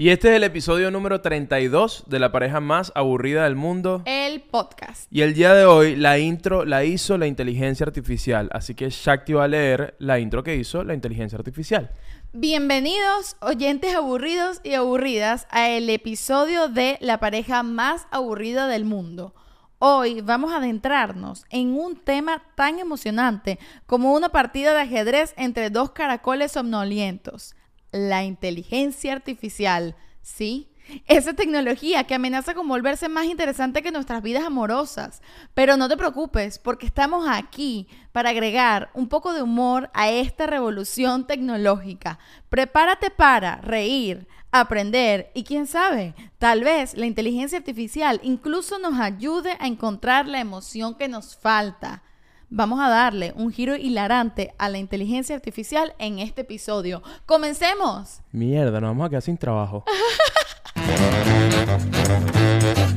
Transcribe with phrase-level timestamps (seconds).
[0.00, 4.02] Y este es el episodio número 32 de la pareja más aburrida del mundo.
[4.04, 5.12] El podcast.
[5.12, 8.48] Y el día de hoy la intro la hizo la inteligencia artificial.
[8.52, 11.90] Así que Shakti va a leer la intro que hizo la inteligencia artificial.
[12.32, 19.34] Bienvenidos, oyentes aburridos y aburridas, a el episodio de la pareja más aburrida del mundo.
[19.80, 25.70] Hoy vamos a adentrarnos en un tema tan emocionante como una partida de ajedrez entre
[25.70, 27.56] dos caracoles somnolientos
[27.92, 30.70] la inteligencia artificial, ¿sí?
[31.06, 35.20] Esa tecnología que amenaza con volverse más interesante que nuestras vidas amorosas.
[35.52, 40.46] Pero no te preocupes, porque estamos aquí para agregar un poco de humor a esta
[40.46, 42.18] revolución tecnológica.
[42.48, 49.56] Prepárate para reír, aprender y quién sabe, tal vez la inteligencia artificial incluso nos ayude
[49.60, 52.02] a encontrar la emoción que nos falta.
[52.50, 57.02] Vamos a darle un giro hilarante a la inteligencia artificial en este episodio.
[57.26, 58.22] ¡Comencemos!
[58.32, 59.84] Mierda, nos vamos a quedar sin trabajo.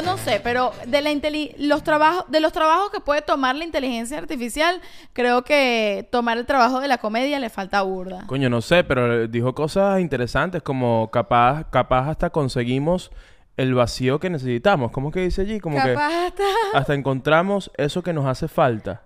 [0.00, 1.10] yo no sé, pero de, la
[1.58, 4.80] los trabajos, de los trabajos que puede tomar la inteligencia artificial,
[5.12, 8.24] creo que tomar el trabajo de la comedia le falta burda.
[8.26, 13.10] Coño, no sé, pero dijo cosas interesantes como capaz, capaz hasta conseguimos
[13.56, 14.90] el vacío que necesitamos.
[14.92, 15.60] ¿Cómo que dice allí?
[15.60, 16.42] Como que Capaz hasta-
[16.74, 19.02] hasta encontramos eso que nos hace falta.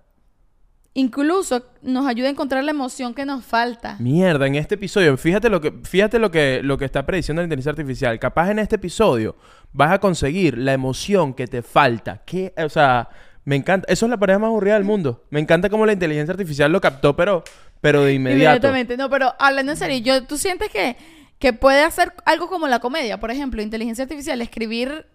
[0.97, 3.97] Incluso nos ayuda a encontrar la emoción que nos falta.
[3.99, 7.45] Mierda, en este episodio, fíjate lo que, fíjate lo que, lo que está prediciendo la
[7.45, 8.17] inteligencia artificial.
[8.19, 9.35] Capaz en este episodio
[9.73, 12.23] vas a conseguir la emoción que te falta.
[12.25, 13.09] Que, o sea,
[13.45, 13.85] me encanta.
[13.93, 15.23] Eso es la pareja más aburrida del mundo.
[15.29, 17.43] Me encanta cómo la inteligencia artificial lo captó, pero,
[17.79, 18.55] pero de inmediato.
[18.55, 18.97] Inmediatamente.
[18.97, 20.97] No, pero hablando en serio, yo, ¿tú sientes que,
[21.37, 23.19] que puede hacer algo como la comedia?
[23.19, 25.05] Por ejemplo, inteligencia artificial, escribir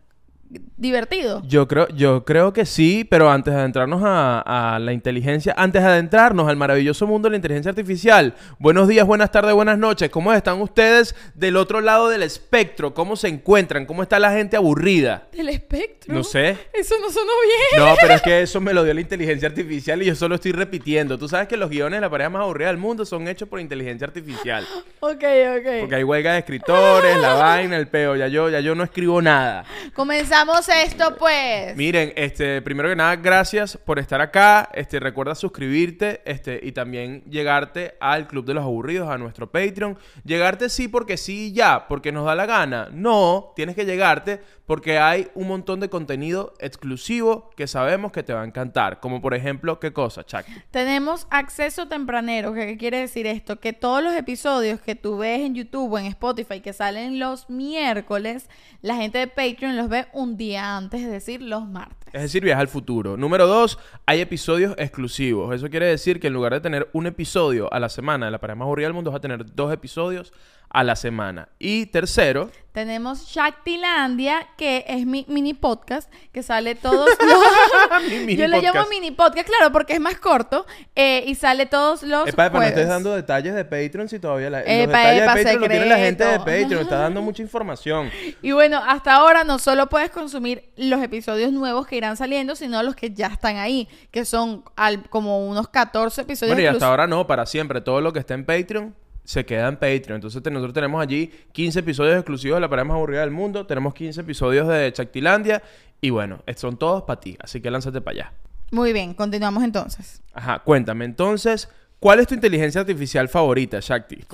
[0.76, 1.42] divertido.
[1.44, 5.82] Yo creo, yo creo que sí, pero antes de adentrarnos a, a la inteligencia, antes
[5.82, 10.10] de adentrarnos al maravilloso mundo de la inteligencia artificial, buenos días, buenas tardes, buenas noches.
[10.10, 12.94] ¿Cómo están ustedes del otro lado del espectro?
[12.94, 13.86] ¿Cómo se encuentran?
[13.86, 15.28] ¿Cómo está la gente aburrida?
[15.32, 16.12] Del espectro.
[16.14, 16.56] No sé.
[16.72, 17.86] Eso no sonó bien.
[17.86, 20.52] No, pero es que eso me lo dio la inteligencia artificial y yo solo estoy
[20.52, 21.18] repitiendo.
[21.18, 23.60] Tú sabes que los guiones de la pareja más aburrida del mundo son hechos por
[23.60, 24.66] inteligencia artificial.
[25.04, 25.80] Ok, ok.
[25.80, 28.14] Porque hay huelga de escritores, la vaina, el peo.
[28.14, 29.64] Ya yo, ya yo no escribo nada.
[29.94, 30.41] Comenzamos
[30.84, 31.76] esto, pues.
[31.76, 34.68] Miren, este, primero que nada, gracias por estar acá.
[34.74, 39.98] Este, recuerda suscribirte, este, y también llegarte al Club de los Aburridos, a nuestro Patreon.
[40.24, 42.88] Llegarte sí porque sí y ya, porque nos da la gana.
[42.92, 48.32] No, tienes que llegarte porque hay un montón de contenido exclusivo que sabemos que te
[48.32, 49.00] va a encantar.
[49.00, 50.44] Como por ejemplo, ¿qué cosa, Chuck?
[50.70, 52.54] Tenemos acceso tempranero.
[52.54, 53.60] ¿Qué, qué quiere decir esto?
[53.60, 57.50] Que todos los episodios que tú ves en YouTube o en Spotify que salen los
[57.50, 58.48] miércoles,
[58.80, 62.14] la gente de Patreon los ve un día antes, es decir, los martes.
[62.14, 63.16] Es decir, viaja al futuro.
[63.16, 65.54] Número dos, hay episodios exclusivos.
[65.54, 68.38] Eso quiere decir que en lugar de tener un episodio a la semana de la
[68.38, 70.32] pareja más aburrida del mundo, vas a tener dos episodios
[70.72, 71.48] a la semana.
[71.58, 78.02] Y tercero, Tenemos Shaktilandia, que es mi mini podcast, que sale todos los...
[78.10, 78.90] Mi mini Yo le llamo podcast.
[78.90, 80.64] mini podcast, claro, porque es más corto
[80.96, 84.48] eh, y sale todos los Epa, epa, no estés dando detalles de Patreon si todavía
[84.48, 86.62] la, los Epa, detalles epa, de Patreon lo tiene la gente de secreto.
[86.62, 88.10] Patreon, está dando mucha información.
[88.40, 92.82] Y bueno, hasta ahora no solo puedes consumir los episodios nuevos que irán saliendo, sino
[92.82, 96.54] los que ya están ahí, que son al- como unos 14 episodios.
[96.56, 96.86] Bueno, y hasta incluso.
[96.90, 97.82] ahora no, para siempre.
[97.82, 98.94] Todo lo que está en Patreon
[99.24, 100.16] se queda en Patreon.
[100.16, 103.66] Entonces te- nosotros tenemos allí 15 episodios exclusivos de la pareja más aburrida del mundo,
[103.66, 105.62] tenemos 15 episodios de Chactilandia
[106.00, 108.32] y bueno, estos son todos para ti, así que lánzate para allá.
[108.70, 110.22] Muy bien, continuamos entonces.
[110.32, 111.68] Ajá, cuéntame entonces,
[112.00, 114.24] ¿cuál es tu inteligencia artificial favorita, Shakti?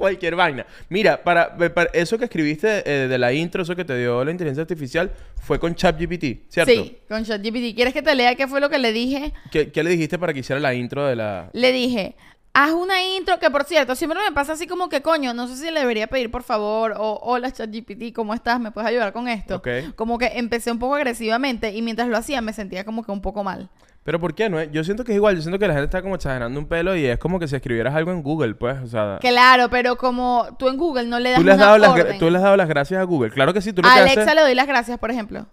[0.00, 0.64] Cualquier vaina.
[0.88, 4.30] Mira, para, para eso que escribiste eh, de la intro, eso que te dio la
[4.30, 5.12] inteligencia artificial,
[5.42, 6.72] fue con ChatGPT, ¿cierto?
[6.72, 7.74] Sí, con ChatGPT.
[7.74, 9.34] ¿Quieres que te lea qué fue lo que le dije?
[9.50, 11.50] ¿Qué, qué le dijiste para que hiciera la intro de la...
[11.52, 12.16] Le dije,
[12.54, 15.56] haz una intro que, por cierto, siempre me pasa así como que, coño, no sé
[15.56, 18.58] si le debería pedir, por favor, o hola ChatGPT, ¿cómo estás?
[18.58, 19.56] ¿Me puedes ayudar con esto?
[19.56, 19.68] Ok.
[19.96, 23.20] Como que empecé un poco agresivamente y mientras lo hacía me sentía como que un
[23.20, 23.68] poco mal.
[24.02, 24.62] Pero ¿por qué no?
[24.62, 26.96] Yo siento que es igual, yo siento que la gente está como exagerando un pelo
[26.96, 29.18] y es como que si escribieras algo en Google, pues, o sea...
[29.20, 32.18] Claro, pero como tú en Google no le das ¿Tú le, has una dado las,
[32.18, 33.30] tú le has dado las gracias a Google.
[33.30, 34.34] Claro que sí, tú lo A que Alexa haces...
[34.34, 35.46] le doy las gracias, por ejemplo.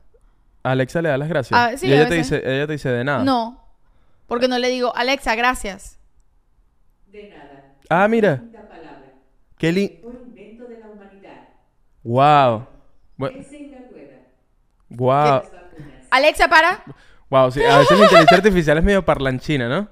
[0.64, 1.60] A Alexa le da las gracias.
[1.60, 3.24] Ah, sí, y a ella te, dice, ella te dice de nada.
[3.24, 3.64] No,
[4.28, 6.00] porque no le digo, Alexa, gracias.
[7.12, 7.74] De nada.
[7.90, 8.44] Ah, mira.
[8.70, 9.14] Palabra.
[9.58, 10.00] Qué li...
[10.04, 11.50] Mejor invento de la humanidad.
[12.04, 12.68] Wow.
[13.18, 14.20] Bu- Ese en la rueda.
[14.90, 15.42] Wow.
[16.12, 16.84] Alexa, para.
[17.30, 17.64] Wow, sí.
[17.64, 19.90] A veces la inteligencia artificial es medio parlanchina, ¿no?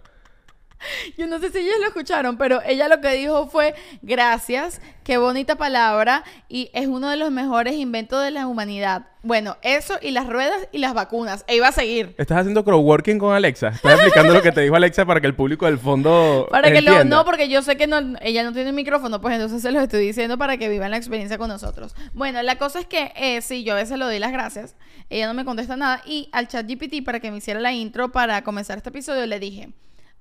[1.17, 5.17] Yo no sé si ellos lo escucharon, pero ella lo que dijo fue, gracias, qué
[5.17, 9.07] bonita palabra, y es uno de los mejores inventos de la humanidad.
[9.25, 11.45] Bueno, eso y las ruedas y las vacunas.
[11.47, 12.13] E iba a seguir.
[12.19, 13.69] ¿Estás haciendo crowdworking con Alexa?
[13.69, 16.83] ¿Estás explicando lo que te dijo Alexa para que el público del fondo Para que
[16.83, 19.81] lo, no, porque yo sé que no, ella no tiene micrófono, pues entonces se los
[19.81, 21.95] estoy diciendo para que vivan la experiencia con nosotros.
[22.13, 24.75] Bueno, la cosa es que eh, sí, yo a veces le doy las gracias,
[25.09, 28.11] ella no me contesta nada, y al chat GPT para que me hiciera la intro
[28.11, 29.69] para comenzar este episodio le dije,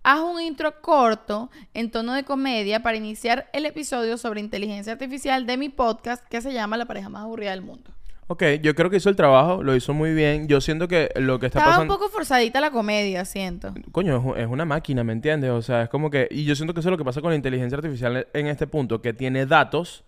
[0.05, 5.47] haz un intro corto en tono de comedia para iniciar el episodio sobre inteligencia artificial
[5.47, 7.91] de mi podcast que se llama La pareja más aburrida del mundo.
[8.27, 10.47] Ok, yo creo que hizo el trabajo, lo hizo muy bien.
[10.47, 11.95] Yo siento que lo que está Estaba pasando...
[11.95, 13.75] un poco forzadita la comedia, siento.
[13.93, 15.51] Coño, es, una máquina, ¿me entiendes?
[15.51, 16.29] O sea, es como que...
[16.31, 18.67] Y yo siento que eso es lo que pasa con la inteligencia artificial en este
[18.67, 20.05] punto, que tiene datos,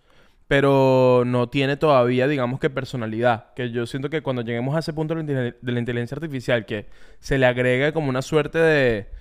[0.47, 3.53] pero no tiene todavía, digamos que personalidad.
[3.55, 6.87] Que yo siento que cuando lleguemos a ese punto de la inteligencia artificial, que
[7.19, 9.17] se le agrega como una suerte de...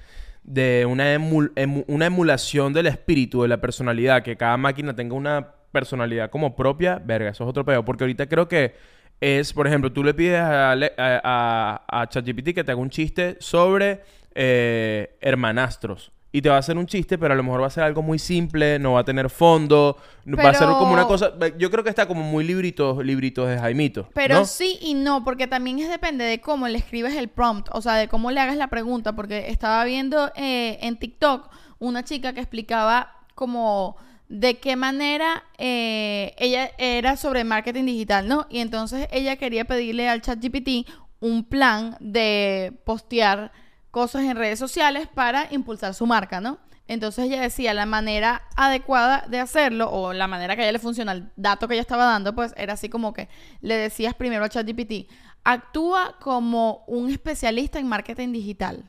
[0.47, 5.15] de una, emul- emu- una emulación del espíritu, de la personalidad, que cada máquina tenga
[5.15, 7.85] una personalidad como propia, verga, eso es otro pedo.
[7.85, 8.75] Porque ahorita creo que
[9.21, 13.37] es, por ejemplo, tú le pides a, a- a ChatGPT que te haga un chiste
[13.41, 14.03] sobre
[14.35, 16.13] eh, hermanastros.
[16.37, 18.03] Y te va a hacer un chiste, pero a lo mejor va a ser algo
[18.03, 19.97] muy simple, no va a tener fondo,
[20.39, 21.33] va a ser como una cosa...
[21.57, 24.11] Yo creo que está como muy libritos, libritos de Jaimito.
[24.13, 24.45] Pero ¿no?
[24.45, 27.95] sí y no, porque también es depende de cómo le escribes el prompt, o sea,
[27.95, 31.49] de cómo le hagas la pregunta, porque estaba viendo eh, en TikTok
[31.79, 33.97] una chica que explicaba como
[34.29, 38.47] de qué manera eh, ella era sobre marketing digital, ¿no?
[38.51, 40.87] Y entonces ella quería pedirle al chat GPT
[41.19, 43.53] un plan de postear
[43.97, 46.59] cosas en redes sociales para impulsar su marca, ¿no?
[46.87, 50.79] Entonces ella decía la manera adecuada de hacerlo o la manera que a ella le
[50.79, 53.31] funciona, el dato que ella estaba dando, pues era así como que
[53.63, 55.11] le decías primero a ChatGPT,
[55.45, 58.85] actúa como un especialista en marketing digital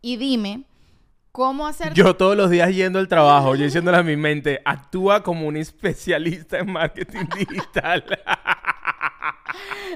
[0.00, 0.64] y dime
[1.32, 1.94] cómo hacer...
[1.94, 5.56] Yo todos los días yendo al trabajo, yo diciéndole a mi mente, actúa como un
[5.56, 8.04] especialista en marketing digital.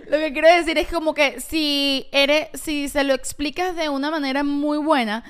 [0.09, 4.11] Lo que quiero decir es como que si eres, si se lo explicas de una
[4.11, 5.25] manera muy buena,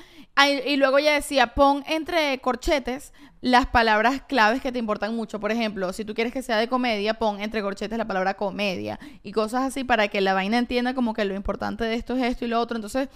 [0.65, 5.39] y luego ya decía, pon entre corchetes las palabras claves que te importan mucho.
[5.39, 8.99] Por ejemplo, si tú quieres que sea de comedia, pon entre corchetes la palabra comedia
[9.21, 12.23] y cosas así para que la vaina entienda como que lo importante de esto es
[12.23, 12.77] esto y lo otro.
[12.77, 13.09] Entonces,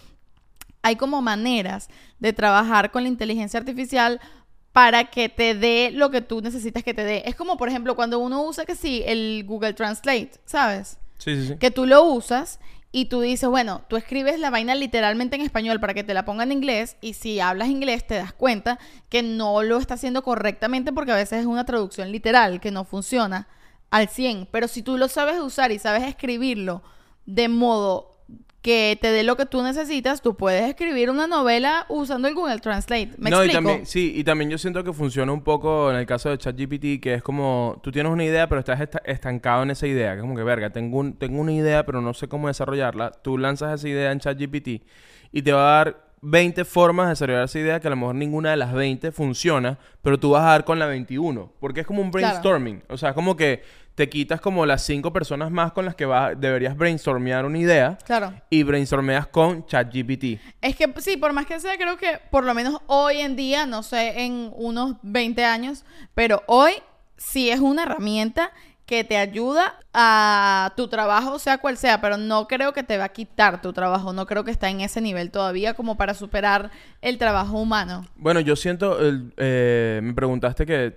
[0.82, 1.90] hay como maneras
[2.20, 4.20] de trabajar con la inteligencia artificial
[4.72, 7.24] para que te dé lo que tú necesitas que te dé.
[7.26, 11.00] Es como, por ejemplo, cuando uno usa que sí, el Google Translate, ¿sabes?
[11.18, 11.56] Sí, sí, sí.
[11.58, 12.60] que tú lo usas
[12.92, 16.26] y tú dices, bueno, tú escribes la vaina literalmente en español para que te la
[16.26, 18.80] ponga en inglés y si hablas inglés te das cuenta
[19.10, 22.86] que no lo está haciendo correctamente porque a veces es una traducción literal que no
[22.86, 23.48] funciona
[23.90, 26.82] al 100, pero si tú lo sabes usar y sabes escribirlo
[27.26, 28.17] de modo
[28.68, 32.60] que te dé lo que tú necesitas, tú puedes escribir una novela usando el Google
[32.60, 33.12] Translate.
[33.18, 33.54] ¿Me no, y explico?
[33.69, 37.02] también, sí, y también yo siento que funciona un poco en el caso de ChatGPT,
[37.02, 40.12] que es como tú tienes una idea, pero estás esta- estancado en esa idea.
[40.12, 43.12] Que es como que, verga, tengo, un, tengo una idea, pero no sé cómo desarrollarla.
[43.12, 44.84] Tú lanzas esa idea en ChatGPT
[45.31, 48.16] y te va a dar 20 formas de desarrollar esa idea, que a lo mejor
[48.16, 51.52] ninguna de las 20 funciona, pero tú vas a dar con la 21.
[51.60, 52.28] Porque es como un Claro.
[52.28, 52.84] brainstorming.
[52.90, 53.64] O sea, es como que
[53.96, 57.98] te quitas como las 5 personas más con las que vas, deberías brainstormear una idea.
[58.06, 58.31] Claro.
[58.50, 60.40] Y brainstormeas con ChatGPT.
[60.62, 63.66] Es que sí, por más que sea, creo que por lo menos hoy en día,
[63.66, 65.84] no sé, en unos 20 años,
[66.14, 66.74] pero hoy
[67.16, 68.52] sí es una herramienta
[68.88, 73.04] que te ayuda a tu trabajo, sea cual sea, pero no creo que te va
[73.04, 76.71] a quitar tu trabajo, no creo que está en ese nivel todavía como para superar
[77.02, 78.06] el trabajo humano.
[78.16, 80.95] Bueno, yo siento, eh, me preguntaste que,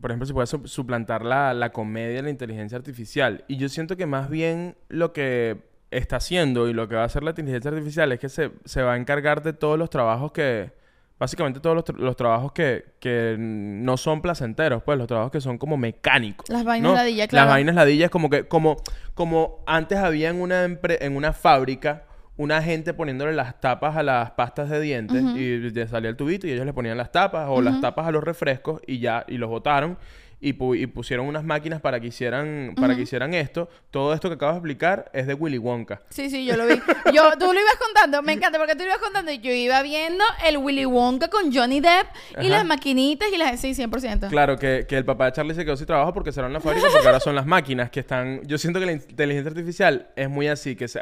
[0.00, 3.42] por ejemplo, si puede su- suplantar la, la comedia, la inteligencia artificial.
[3.48, 7.06] Y yo siento que más bien lo que está haciendo y lo que va a
[7.06, 10.30] hacer la inteligencia artificial es que se, se va a encargar de todos los trabajos
[10.32, 10.72] que,
[11.20, 15.40] básicamente todos los, tra- los trabajos que, que no son placenteros, pues los trabajos que
[15.40, 16.48] son como mecánicos.
[16.48, 16.96] Las vainas ¿no?
[16.96, 17.46] ladilla, claro.
[17.46, 18.78] Las vainas ladillas como que, como,
[19.14, 22.04] como antes había en una, en una fábrica
[22.36, 26.46] una gente poniéndole las tapas a las pastas de dientes y le salía el tubito
[26.46, 29.36] y ellos le ponían las tapas o las tapas a los refrescos y ya, y
[29.36, 29.98] los botaron
[30.42, 33.68] y, pu- y pusieron unas máquinas para que hicieran, para que hicieran esto.
[33.90, 36.00] Todo esto que acabas de explicar es de Willy Wonka.
[36.08, 36.74] Sí, sí, yo lo vi.
[37.12, 39.82] Yo, tú lo ibas contando, me encanta porque tú lo ibas contando y yo iba
[39.82, 42.48] viendo el Willy Wonka con Johnny Depp y Ajá.
[42.48, 43.60] las maquinitas y las...
[43.60, 44.28] Sí, 100%.
[44.30, 46.86] Claro, que, que el papá de Charlie se quedó sin trabajo porque cerraron la fábrica
[46.90, 48.40] porque ahora son las máquinas que están...
[48.46, 51.00] Yo siento que la inteligencia artificial es muy así, que se-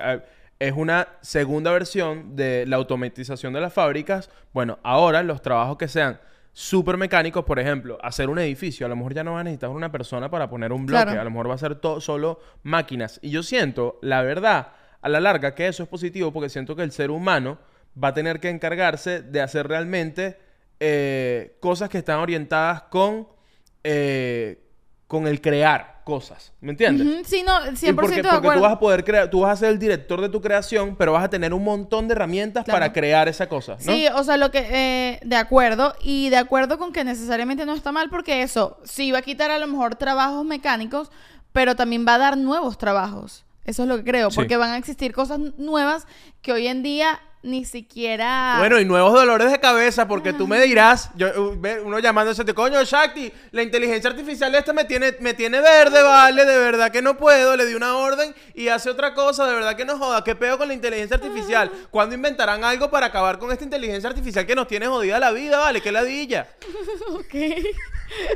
[0.59, 4.28] es una segunda versión de la automatización de las fábricas.
[4.52, 6.18] Bueno, ahora los trabajos que sean
[6.60, 9.70] súper mecánicos, por ejemplo, hacer un edificio, a lo mejor ya no va a necesitar
[9.70, 11.20] una persona para poner un bloque, Claro.
[11.20, 13.20] a lo mejor va a ser todo solo máquinas.
[13.22, 16.82] Y yo siento, la verdad, a la larga, que eso es positivo porque siento que
[16.82, 17.58] el ser humano
[18.02, 20.36] va a tener que encargarse de hacer realmente
[20.80, 23.28] eh, cosas que están orientadas con,
[23.84, 24.60] eh,
[25.06, 26.52] con el crear cosas.
[26.62, 27.06] ¿Me entiendes?
[27.06, 28.54] Ujú, Sí, no, 100% Y porque, de porque acuerdo.
[28.60, 31.12] tú vas a poder crear, tú vas a ser el director de tu creación, pero
[31.12, 32.76] vas a tener un montón de herramientas Claro.
[32.80, 33.92] para crear esa cosa, ¿no?
[33.92, 37.74] Sí, o sea, lo que, eh, de acuerdo, y de acuerdo con que necesariamente no
[37.74, 41.10] está mal, porque eso sí va a quitar a lo mejor trabajos mecánicos,
[41.52, 43.44] pero también va a dar nuevos trabajos.
[43.64, 44.36] Eso es lo que creo, Sí.
[44.36, 46.06] porque van a existir cosas nuevas
[46.40, 48.57] que hoy en día ni siquiera...
[48.59, 52.83] Bueno, y nuevos dolores de cabeza, porque tú me dirás, yo, ve, uno llamándose, coño,
[52.83, 57.16] Shakti, la inteligencia artificial esta me tiene, me tiene verde, vale, de verdad que no
[57.16, 60.35] puedo, le di una orden y hace otra cosa, de verdad que no joda, ¿qué
[60.35, 61.71] peo con la inteligencia artificial?
[61.90, 65.59] ¿Cuándo inventarán algo para acabar con esta inteligencia artificial que nos tiene jodida la vida,
[65.59, 65.80] vale?
[65.80, 66.49] ¿Qué ladilla?
[67.11, 67.35] Ok.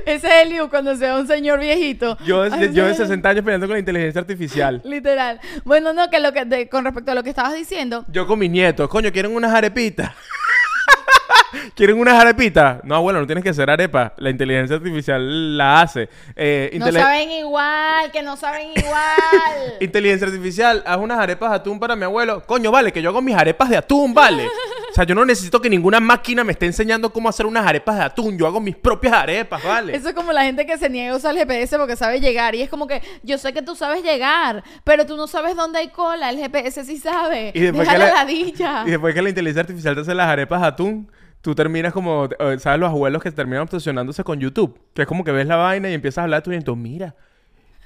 [0.06, 2.16] Ese es el Liu cuando sea un señor viejito.
[2.24, 2.96] Yo, Ay, de, yo de no.
[2.96, 4.80] 60 años peleando con la inteligencia artificial.
[4.84, 5.40] Literal.
[5.64, 8.38] Bueno, no, que lo que de- con respecto a lo que estabas diciendo, Yo con
[8.38, 10.12] mis nietos, coño, ¿quieren unas arepitas?
[11.74, 12.82] ¿Quieren unas arepitas?
[12.84, 14.14] No, abuelo, no tienes que hacer arepa.
[14.16, 16.08] La inteligencia artificial la hace.
[16.34, 19.74] Eh, no intele- saben igual, que no saben igual.
[19.80, 22.42] Inteligencia artificial, haz unas arepas de atún para mi abuelo.
[22.46, 24.48] Coño, vale, que yo hago mis arepas de atún, vale.
[24.92, 27.96] O sea, yo no necesito que ninguna máquina me esté enseñando cómo hacer unas arepas
[27.96, 28.38] de atún.
[28.38, 29.96] Yo hago mis propias arepas, vale.
[29.96, 32.54] Eso es como la gente que se niega a usar el GPS porque sabe llegar.
[32.54, 35.78] Y es como que yo sé que tú sabes llegar, pero tú no sabes dónde
[35.80, 36.30] hay cola.
[36.30, 37.52] El GPS sí sabe.
[37.54, 38.84] Y después, Deja que la la, ladilla.
[38.86, 42.28] y después que la inteligencia artificial te hace las arepas de atún, tú terminas como,
[42.58, 42.78] ¿sabes?
[42.80, 44.78] Los abuelos que terminan obsesionándose con YouTube.
[44.94, 46.76] Que es como que ves la vaina y empiezas a hablar de tu.
[46.76, 47.14] Mira.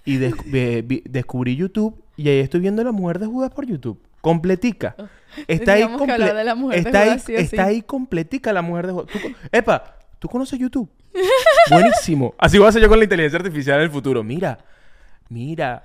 [0.05, 3.67] Y des- ve- vi- descubrí YouTube y ahí estoy viendo La Mujer de Judas por
[3.67, 4.01] YouTube.
[4.21, 4.97] Completica.
[5.47, 7.71] Está ahí, de está ahí, sí está sí.
[7.71, 9.09] ahí completica La Mujer de Judas.
[9.13, 10.91] Tú co- Epa, ¿tú conoces YouTube?
[11.71, 12.35] Buenísimo.
[12.39, 14.23] Así voy a hacer yo con la inteligencia artificial en el futuro.
[14.23, 14.59] Mira,
[15.29, 15.85] mira.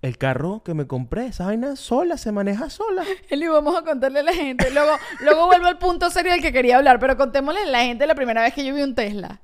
[0.00, 3.02] El carro que me compré, esa vaina sola, se maneja sola.
[3.30, 4.70] Eli, vamos a contarle a la gente.
[4.70, 8.06] Luego, luego vuelvo al punto serio del que quería hablar, pero contémosle a la gente
[8.06, 9.40] la primera vez que yo vi un Tesla.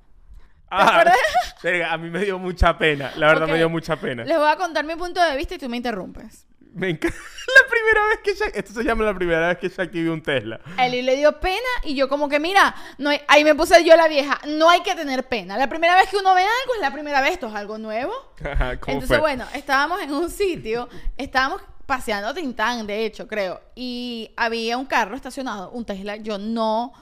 [0.71, 1.05] Ah,
[1.91, 3.11] a mí me dio mucha pena.
[3.17, 4.25] La verdad me dio mucha pena.
[4.25, 6.47] Les voy a contar mi punto de vista y tú me interrumpes.
[6.75, 7.17] Me encanta.
[7.47, 8.57] La primera vez que Shaq...
[8.57, 10.61] Esto se llama la primera vez que Shakti vio un Tesla.
[10.77, 13.85] A Eli le dio pena y yo como que, mira, no hay- ahí me puse
[13.85, 15.57] yo la vieja, no hay que tener pena.
[15.57, 18.13] La primera vez que uno ve algo es la primera vez, esto es algo nuevo.
[18.45, 19.19] Ajá, ¿Cómo Entonces, fue?
[19.19, 25.15] bueno, estábamos en un sitio, estábamos paseando Tintán, de hecho, creo, y había un carro
[25.15, 26.17] estacionado, un Tesla.
[26.17, 26.93] Yo no,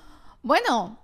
[0.42, 0.98] bueno,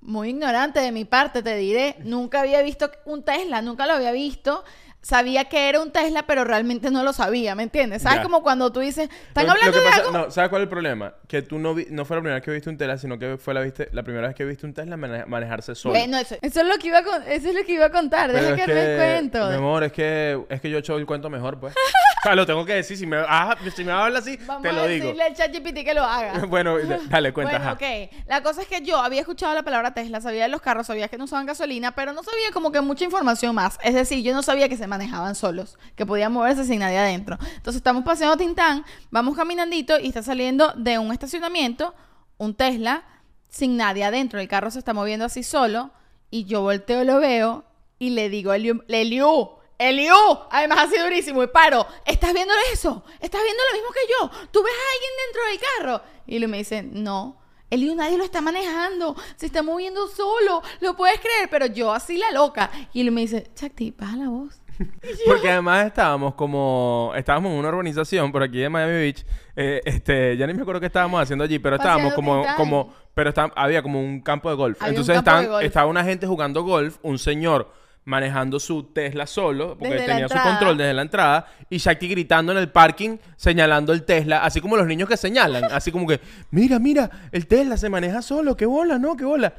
[0.00, 4.12] muy ignorante de mi parte, te diré, nunca había visto un Tesla, nunca lo había
[4.12, 4.64] visto.
[5.02, 8.02] Sabía que era un Tesla, pero realmente no lo sabía, ¿me entiendes?
[8.02, 8.18] ¿Sabes?
[8.18, 8.22] Ya.
[8.22, 10.12] Como cuando tú dices, ¿están Lo- lo hablando que de pasa- algo?
[10.12, 11.14] No, ¿sabes cuál es el problema?
[11.26, 11.86] Que tú no vi...
[11.90, 13.88] no fue la primera vez que viste un Tesla, sino que fue la, viste...
[13.92, 15.94] la primera vez que viste un Tesla mane- manejarse solo.
[15.98, 17.90] Bueno, eso, eso es lo que iba a, con- eso es lo que iba a
[17.90, 18.30] contar.
[18.30, 19.48] Pero Deja es que, me cuento.
[19.48, 21.74] Mi amor, es que, es que yo he hecho el cuento mejor, pues.
[21.74, 22.96] o sea, lo tengo que decir.
[22.96, 25.06] Si me, ah, si me hablas así, Vamos te a lo digo.
[25.06, 26.38] decirle al ChatGPT que lo haga.
[26.46, 26.76] bueno,
[27.08, 27.58] dale, cuenta.
[27.58, 28.10] Bueno, ok.
[28.28, 31.08] La cosa es que yo había escuchado la palabra Tesla, sabía de los carros, sabía
[31.08, 33.80] que no usaban gasolina, pero no sabía como que mucha información más.
[33.82, 37.38] Es decir, yo no sabía que se manejaban solos, que podían moverse sin nadie adentro.
[37.56, 41.94] Entonces estamos paseando Tintán, vamos caminandito y está saliendo de un estacionamiento
[42.42, 43.04] un Tesla
[43.48, 44.40] sin nadie adentro.
[44.40, 45.90] El carro se está moviendo así solo
[46.30, 47.64] y yo volteo, lo veo
[47.98, 50.14] y le digo Eliu, Eliu, Eliu,
[50.50, 53.04] además así durísimo y paro, ¿estás viendo eso?
[53.20, 54.46] ¿Estás viendo lo mismo que yo?
[54.50, 56.22] ¿Tú ves a alguien dentro del carro?
[56.26, 57.40] Y Eliu me dice, no.
[57.70, 62.18] Eliu, nadie lo está manejando, se está moviendo solo, lo puedes creer, pero yo así
[62.18, 62.70] la loca.
[62.92, 64.61] Y Eliu me dice, Chakti, baja la voz.
[65.26, 67.12] Porque además estábamos como...
[67.16, 69.24] Estábamos en una urbanización por aquí de Miami Beach.
[69.56, 72.44] eh, este, ya ni me acuerdo qué estábamos haciendo allí, pero estábamos como...
[72.56, 74.80] Como pero está- había como un campo de golf.
[74.80, 75.64] Había un Entonces campo de estaban- golf.
[75.66, 77.70] estaba una gente jugando golf, un señor
[78.04, 80.50] manejando su Tesla solo, porque Desde la tenía su entrada.
[80.58, 84.76] control desde la entrada, y Shakti gritando en el parking, señalando el Tesla, así como
[84.76, 88.66] los niños que señalan, así como que, mira, mira, el Tesla se maneja solo, qué
[88.66, 89.14] bola, ¿no?
[89.14, 89.54] Qué bola.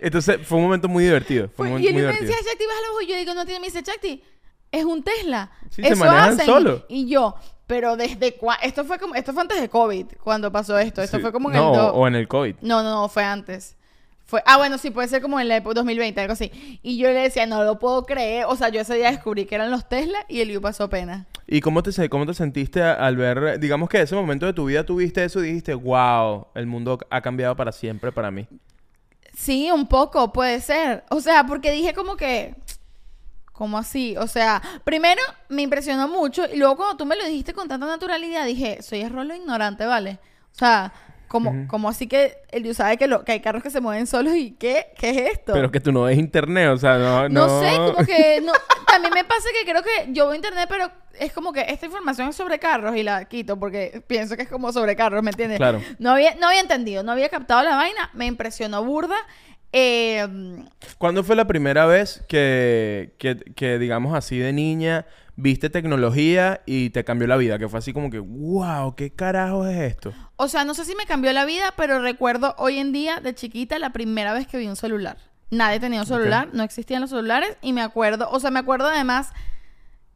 [0.00, 1.48] Entonces fue un momento muy divertido.
[1.48, 2.36] Fue un Pues, momento y muy él me divertido.
[2.38, 3.02] decía, voz.
[3.02, 4.22] Y yo digo, no tiene, me dice, Chakti,
[4.72, 5.50] es un Tesla.
[5.70, 6.46] Sí, se Eso manejan hacen.
[6.46, 6.84] solo.
[6.88, 7.34] Y yo,
[7.66, 11.02] pero desde cuándo, esto fue como, esto fue antes de COVID, cuando pasó esto.
[11.02, 11.22] Esto Sí.
[11.22, 11.76] fue como en no, el...
[11.78, 12.56] do- o en el COVID.
[12.62, 13.76] No, no, no, fue antes.
[14.24, 16.52] Fue, ah, bueno, sí, puede ser como en la época 2020, algo así.
[16.82, 18.44] Y yo le decía, no lo puedo creer.
[18.46, 21.26] O sea, yo ese día descubrí que eran los Tesla y el Yu pasó pena.
[21.46, 24.66] ¿Y cómo te, se- cómo te sentiste al ver, digamos que ese momento de tu
[24.66, 28.46] vida tuviste eso y dijiste, wow, el mundo ha cambiado para siempre para mí?
[29.34, 31.04] Sí, un poco, puede ser.
[31.10, 32.54] O sea, porque dije como que...
[33.58, 34.16] ¿Cómo así?
[34.18, 37.86] O sea, primero me impresionó mucho y luego cuando tú me lo dijiste con tanta
[37.86, 40.20] naturalidad dije, soy es rolo ignorante, ¿vale?
[40.52, 40.92] O sea,
[41.26, 44.36] como, como así que el sabe que, lo, que hay carros que se mueven solos
[44.36, 44.92] y ¿qué?
[44.96, 45.54] ¿Qué es esto?
[45.54, 47.28] Pero que tú no ves internet, o sea, no...
[47.28, 48.52] no, No, sé, como que no,
[48.86, 50.88] también me pasa que creo que yo veo internet, pero
[51.18, 54.48] es como que esta información es sobre carros y la quito porque pienso que es
[54.48, 55.58] como sobre carros, ¿me entiendes?
[55.58, 55.82] Claro.
[55.98, 59.16] No había, no había entendido, no había captado la vaina, me impresionó burda.
[59.72, 60.26] Eh,
[60.98, 65.06] ¿Cuándo fue la primera vez que, que, que, digamos así, de niña,
[65.36, 67.58] viste tecnología y te cambió la vida?
[67.58, 70.12] Que fue así como que, wow, ¿qué carajo es esto?
[70.40, 73.34] o sea, no sé si me cambió la vida, pero recuerdo hoy en día de
[73.34, 75.18] chiquita la primera vez que vi un celular.
[75.50, 78.86] Nadie tenía un celular, no existían los celulares y me acuerdo, o sea, me acuerdo
[78.86, 79.32] además,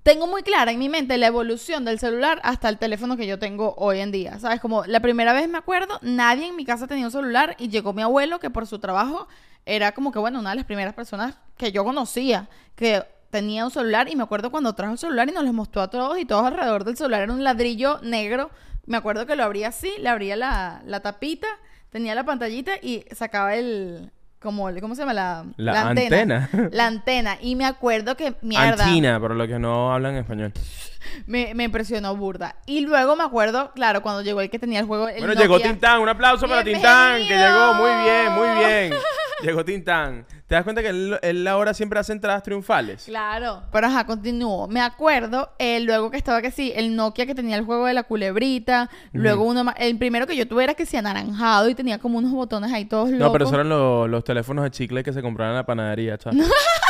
[0.03, 3.39] tengo muy clara en mi mente la evolución del celular hasta el teléfono que yo
[3.39, 4.61] tengo hoy en día, ¿sabes?
[4.61, 7.93] Como la primera vez me acuerdo, nadie en mi casa tenía un celular y llegó
[7.93, 9.29] mi abuelo que por su trabajo
[9.65, 13.71] era como que, bueno, una de las primeras personas que yo conocía que tenía un
[13.71, 16.25] celular y me acuerdo cuando trajo el celular y nos los mostró a todos y
[16.25, 18.51] todos alrededor del celular era un ladrillo negro.
[18.87, 21.47] Me acuerdo que lo abría así, le abría la, la tapita,
[21.91, 24.11] tenía la pantallita y sacaba el...
[24.43, 25.15] Como, ¿Cómo se llama?
[25.15, 26.51] La, La antena.
[26.73, 27.39] La antena.
[27.41, 30.53] Y me acuerdo que, mierda, Antina, pero los que no hablan español.
[31.27, 32.57] me, me impresionó burda.
[32.67, 35.09] Y luego me acuerdo, claro, cuando llegó el que tenía el juego...
[35.09, 35.71] el Bueno, llegó Nokia.
[35.71, 38.95] Tintán, un aplauso para Tintán, que llegó muy bien, muy bien.
[39.43, 40.27] Llegó Tintán.
[40.47, 43.05] ¿Te das cuenta que él, él ahora siempre hace entradas triunfales?
[43.05, 43.63] Claro.
[43.73, 44.69] Pero ajá, continúo.
[44.69, 47.95] Me acuerdo eh, luego que estaba que sí, el Nokia que tenía el juego de
[47.95, 48.91] la culebrita.
[49.13, 49.75] Luego uno más.
[49.79, 52.85] El primero que yo tuve era que sí, anaranjado y tenía como unos botones ahí
[52.85, 53.27] todos locos.
[53.27, 56.19] No, pero esos eran los, los teléfonos de chicle que se compraban en la panadería,
[56.19, 56.45] chaval.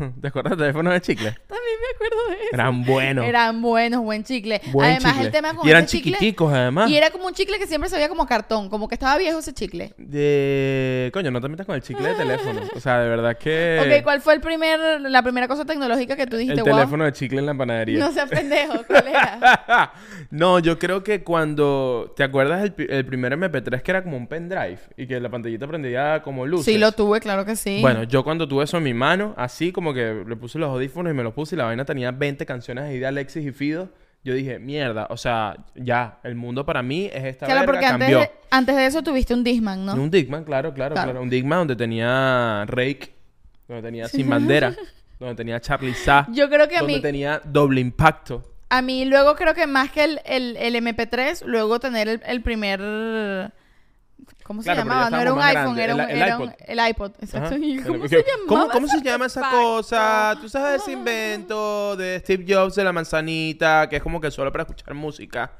[0.20, 1.30] ¿Te acuerdas de teléfonos de chicle?
[1.46, 2.54] También me acuerdo de eso.
[2.54, 3.24] Eran buenos.
[3.24, 4.60] Eran buenos, buen chicle.
[4.72, 5.26] Buen además, chicle.
[5.26, 6.90] el tema con y eran ese chicle- chiquiticos, además.
[6.90, 9.38] Y era como un chicle que siempre se veía como cartón, como que estaba viejo
[9.38, 9.92] ese chicle.
[9.98, 11.10] De...
[11.12, 12.60] Coño, no te metas con el chicle de teléfono.
[12.74, 13.78] O sea, de verdad que...
[14.00, 16.76] Ok, ¿cuál fue el primer, la primera cosa tecnológica que tú dijiste, el wow?
[16.78, 17.98] teléfono de chicle en la panadería.
[17.98, 19.92] No seas pendejo, ¿cuál era?
[20.30, 22.12] no, yo creo que cuando...
[22.16, 24.78] ¿Te acuerdas el, el primer MP3 que era como un pendrive?
[24.96, 26.64] Y que la pantallita prendía como luces.
[26.66, 27.78] sí, lo tuve, claro que sí.
[27.80, 31.12] Bueno, yo cuando tuve eso en mi mano, así como que le puse los audífonos
[31.12, 33.88] y me los puse y la vaina tenía 20 canciones ahí de Alexis y Fido.
[34.22, 37.86] Yo dije, mierda, o sea, ya, el mundo para mí es esta claro, verga, porque
[37.86, 38.18] antes cambió.
[38.20, 39.94] de, antes de eso tuviste un Disman, ¿no?
[39.94, 41.10] Un Digman, claro, claro, Claro.
[41.12, 43.14] claro, Un Digman donde tenía Rake,
[43.66, 44.74] donde tenía Sin Bandera,
[45.18, 48.44] donde tenía Charlie Sa, Yo creo que a donde mí, tenía Doble Impacto.
[48.68, 52.42] a mí luego creo que más que el, el, el MP3, luego tener el, el
[52.42, 52.80] primer...
[54.42, 55.10] ¿Cómo se Claro, llamaba?
[55.10, 56.00] No era un iPhone, era un.
[56.00, 56.54] El- era el un- iPod.
[56.66, 57.10] el iPod.
[57.20, 57.48] Exacto.
[57.54, 57.58] Ajá.
[57.60, 58.46] ¿Y ¿Cómo se llamaba?
[58.48, 60.36] ¿Cómo, cómo se ese llama esa cosa?
[60.40, 64.50] ¿Tú sabes ese invento de Steve Jobs de la manzanita que es como que solo
[64.52, 65.52] para escuchar música?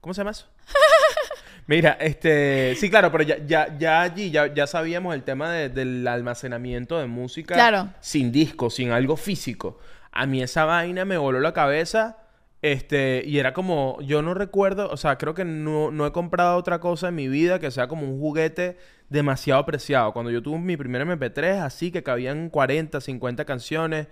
[0.00, 0.46] ¿Cómo se llama eso?
[1.66, 2.74] Mira, este...
[2.76, 6.98] Sí, claro, pero ya, ya, ya allí ya, ya sabíamos el tema de- del almacenamiento
[6.98, 7.90] de música Claro.
[8.00, 9.78] sin disco, sin algo físico.
[10.10, 12.16] A mí esa vaina me voló la cabeza.
[12.62, 16.56] Este, y era como, yo no recuerdo, o sea, creo que no, no he comprado
[16.58, 18.76] otra cosa en mi vida que sea como un juguete
[19.08, 20.12] demasiado apreciado.
[20.12, 24.08] Cuando yo tuve mi primer MP3, así que cabían 40, 50 canciones,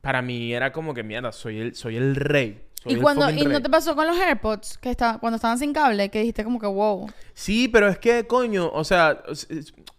[0.00, 2.62] para mí era como que, mierda, soy el, soy el rey.
[2.82, 5.58] Soy Y el cuando y no te pasó con los AirPods que esta- cuando estaban
[5.58, 7.06] sin cable que dijiste como que wow.
[7.34, 9.22] Sí, pero es que, coño, o sea,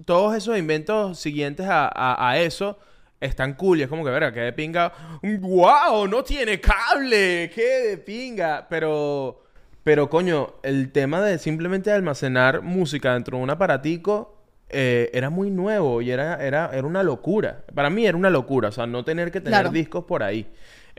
[0.05, 2.79] todos esos inventos siguientes a, a- a eso
[3.21, 3.79] están cool.
[3.79, 4.91] Y es como que, verga, que de pinga.
[5.23, 6.07] ¡Wow!
[6.07, 7.49] No tiene cable.
[7.55, 8.67] ¡Qué de pinga!
[8.69, 9.43] Pero,
[9.83, 14.37] pero, coño, el tema de simplemente almacenar música dentro de un aparatico
[14.69, 17.63] eh, era muy nuevo y era, era, era una locura.
[17.73, 19.71] Para mí era una locura, o sea, no tener que tener Claro.
[19.71, 20.47] discos por ahí.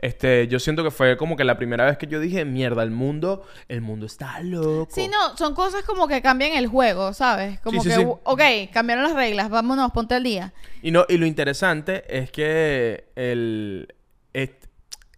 [0.03, 2.91] Este, yo siento que fue como que la primera vez que yo dije, mierda, el
[2.91, 4.91] mundo, el mundo está loco.
[4.93, 7.57] Sí, no, son cosas como que cambian el juego, ¿sabes?
[7.61, 8.11] Como Sí, sí, que, sí.
[8.23, 8.41] ok,
[8.73, 10.53] cambiaron las reglas, vámonos, ponte al día.
[10.81, 13.87] Y, no, y lo interesante es que el,
[14.33, 14.49] es,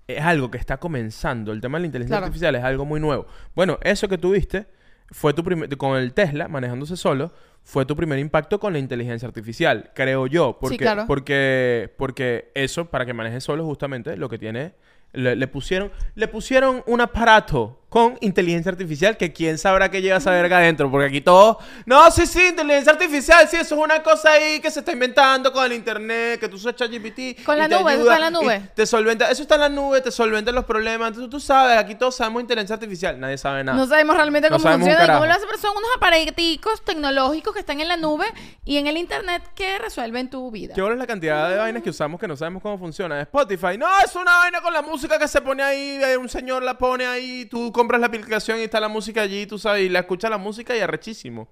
[0.07, 1.51] es algo que está comenzando.
[1.51, 2.25] El tema de la inteligencia Claro.
[2.27, 3.25] artificial es algo muy nuevo.
[3.55, 4.67] Bueno, eso que tuviste
[5.09, 7.33] fue tu primer, con el Tesla manejándose solo,
[7.65, 10.57] fue tu primer impacto con la inteligencia artificial, creo yo.
[10.61, 11.05] Porque, claro.
[11.07, 14.73] porque, porque eso, para que maneje solo, justamente lo que tiene.
[15.13, 20.17] Le, le pusieron, le pusieron un aparato con inteligencia artificial que quién sabrá qué lleva
[20.17, 20.91] esa verga adentro.
[20.91, 21.59] Porque aquí todo.
[21.85, 23.47] No, sí, sí, inteligencia artificial.
[23.47, 26.41] Sí, eso es una cosa ahí que se está inventando con el internet.
[26.41, 27.45] Que tú usas ChatGPT.
[27.45, 28.69] Con la nube, eso está en la nube.
[28.75, 29.31] Te solventa.
[29.31, 31.13] Eso está en la nube, te solventa los problemas.
[31.13, 33.17] Tú, tú sabes, aquí todos sabemos inteligencia artificial.
[33.17, 33.77] Nadie sabe nada.
[33.77, 37.79] No sabemos realmente cómo funciona cómo lo hace, pero son unos aparaticos tecnológicos que están
[37.79, 38.25] en la nube
[38.65, 40.73] y en el internet que resuelven tu vida.
[40.75, 43.21] ¿Qué es la cantidad de vainas que usamos que no sabemos cómo funciona?
[43.21, 43.77] Spotify.
[43.77, 46.01] No, es una vaina con la música que se pone ahí.
[46.03, 47.45] eh, Un señor la pone ahí.
[47.45, 49.45] Tú compras la aplicación y está la música allí.
[49.45, 51.47] Tú sabes, y la escuchas la música y arrechísimo.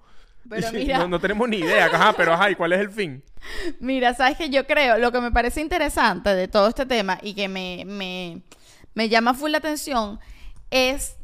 [0.50, 1.86] Pero Y mira, No, no tenemos ni idea.
[1.86, 3.24] Ajá, pero ajá, ¿y cuál es el fin?
[3.80, 7.34] Mira, sabes que yo creo, lo que me parece interesante de todo este tema y
[7.34, 8.41] que me, me,
[8.93, 10.19] me llama full la atención
[10.72, 11.17] es,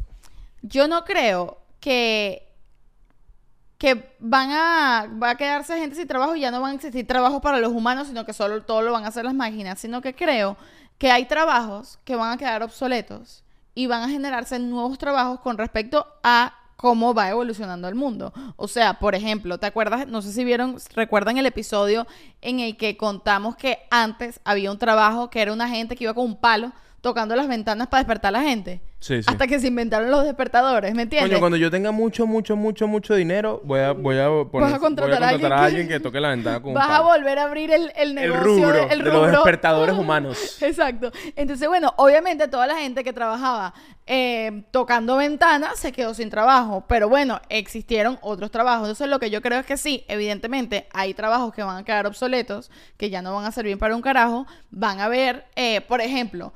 [0.62, 2.46] yo no creo que
[3.78, 7.08] que van a, va a quedarse gente sin trabajo y ya no van a existir
[7.08, 10.02] trabajos para los humanos, sino que solo todo lo van a hacer las máquinas, sino
[10.02, 10.58] que creo
[10.98, 13.46] que hay trabajos que van a quedar obsoletos
[13.80, 18.34] y van a generarse nuevos trabajos con respecto a cómo va evolucionando el mundo.
[18.58, 20.06] O sea, por ejemplo, ¿te acuerdas?
[20.06, 22.06] No sé si vieron, recuerdan el episodio
[22.42, 26.14] en el que contamos que antes había un trabajo que era una gente que iba
[26.14, 28.82] con un palo tocando las ventanas para despertar a la gente.
[29.02, 29.30] Sí, sí.
[29.30, 31.30] Hasta que se inventaron los despertadores, ¿me entiendes?
[31.30, 34.74] Coño, cuando yo tenga mucho, mucho, mucho, mucho dinero, voy a, voy a poner, Vas
[34.74, 36.74] a contratar voy a a, alguien a que- alguien que toque la ventana con un
[36.76, 37.04] Vas a palo.
[37.06, 40.62] volver a abrir el, el El negocio, rubro de- el de los despertadores humanos.
[40.62, 41.14] Exacto.
[41.38, 43.74] Entonces, bueno, obviamente toda la gente que trabajaba
[44.06, 46.84] eh, tocando ventanas se quedó sin trabajo.
[46.90, 48.88] Pero bueno, existieron otros trabajos.
[48.88, 52.06] Entonces, lo que yo creo es que sí, evidentemente hay trabajos que van a quedar
[52.06, 54.46] obsoletos, que ya no van a servir para un carajo.
[54.72, 56.52] Van a ver, eh, por ejemplo,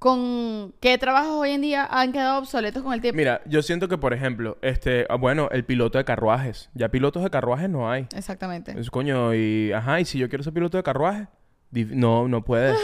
[0.00, 3.18] con qué trabajos hoy en día han quedado obsoletos con el tiempo.
[3.18, 6.70] Mira, yo siento que, por ejemplo, este, ah, bueno, el piloto de carruajes.
[6.74, 8.08] Ya pilotos de carruajes no hay.
[8.16, 8.74] Exactamente.
[8.80, 11.28] Es coño, y ajá, y si yo quiero ser piloto de carruaje,
[11.70, 12.76] Dif- no, no puedes.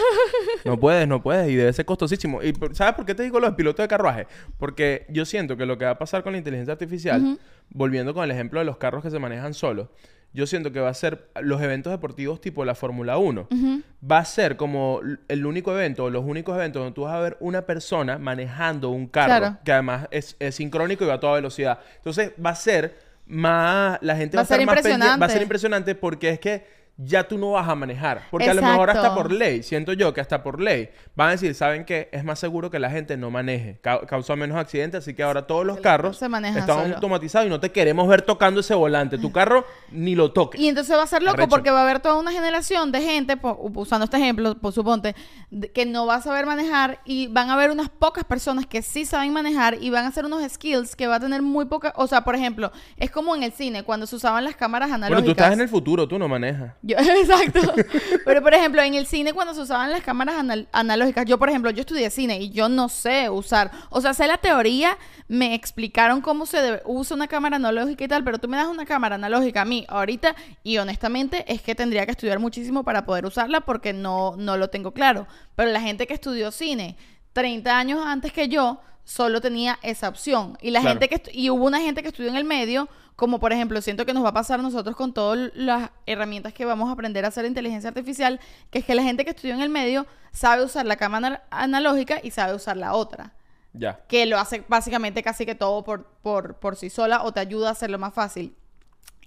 [0.66, 1.48] No puedes, no puedes.
[1.50, 2.42] Y debe ser costosísimo.
[2.42, 4.26] ¿Y sabes por qué te digo los pilotos de carruaje?
[4.58, 7.38] Porque yo siento que lo que va a pasar con la inteligencia artificial,
[7.70, 9.88] volviendo con el ejemplo de los carros que se manejan solos,
[10.32, 13.48] yo siento que va a ser los eventos deportivos tipo la Fórmula 1.
[14.08, 17.20] Va a ser como el único evento o los únicos eventos donde tú vas a
[17.20, 19.58] ver una persona manejando un carro Claro.
[19.64, 21.78] que además es, es sincrónico y va a toda velocidad.
[21.96, 23.98] Entonces va a ser más...
[24.02, 26.38] La gente Va va, a a estar ser más Va a ser impresionante porque es
[26.40, 28.22] que ya tú no vas a manejar.
[28.30, 31.30] Porque a lo mejor hasta por ley, siento yo que hasta por ley, van a
[31.32, 32.08] decir, ¿saben qué?
[32.10, 33.78] Es más seguro que la gente no maneje.
[33.82, 36.94] Ca- causa menos accidentes, así que ahora todos los carros se están solo.
[36.94, 39.18] automatizados y no te queremos ver tocando ese volante.
[39.18, 40.60] Tu carro ni lo toques.
[40.60, 41.50] Y entonces va a ser loco Arrecho.
[41.50, 45.14] porque va a haber toda una generación de gente, usando este ejemplo, por suponte,
[45.74, 49.04] que no va a saber manejar y van a haber unas pocas personas que sí
[49.04, 52.06] saben manejar y van a hacer unos skills que va a tener muy poca, o
[52.06, 55.24] sea, por ejemplo, es como en el cine cuando se usaban las cámaras Bueno, analógicas.
[55.26, 56.72] tú estás en el futuro, tú no manejas.
[56.86, 57.60] Yo- exacto.
[58.24, 61.48] Pero, por ejemplo, en el cine, cuando se usaban las cámaras anal- analógicas, yo, por
[61.48, 63.70] ejemplo, yo estudié cine y yo no sé usar.
[63.90, 64.96] O sea, sé la teoría,
[65.28, 68.68] me explicaron cómo se debe- usa una cámara analógica y tal, pero tú me das
[68.68, 73.04] una cámara analógica a mí ahorita y honestamente es que tendría que estudiar muchísimo para
[73.04, 75.26] poder usarla porque no, no lo tengo claro.
[75.56, 76.96] Pero la gente que estudió cine
[77.32, 80.56] 30 años antes que yo solo tenía esa opción.
[80.60, 80.98] Y la Claro.
[81.00, 84.04] gente que y hubo una gente que estudió en el medio, como por ejemplo, siento
[84.06, 87.24] que nos va a pasar a nosotros con todas las herramientas que vamos a aprender
[87.24, 88.38] a hacer inteligencia artificial,
[88.70, 92.20] que es que la gente que estudió en el medio sabe usar la cámara analógica
[92.22, 93.32] y sabe usar la otra,
[93.72, 94.00] Ya.
[94.06, 97.68] que lo hace básicamente casi que todo por, por, por sí sola o te ayuda
[97.68, 98.54] a hacerlo más fácil.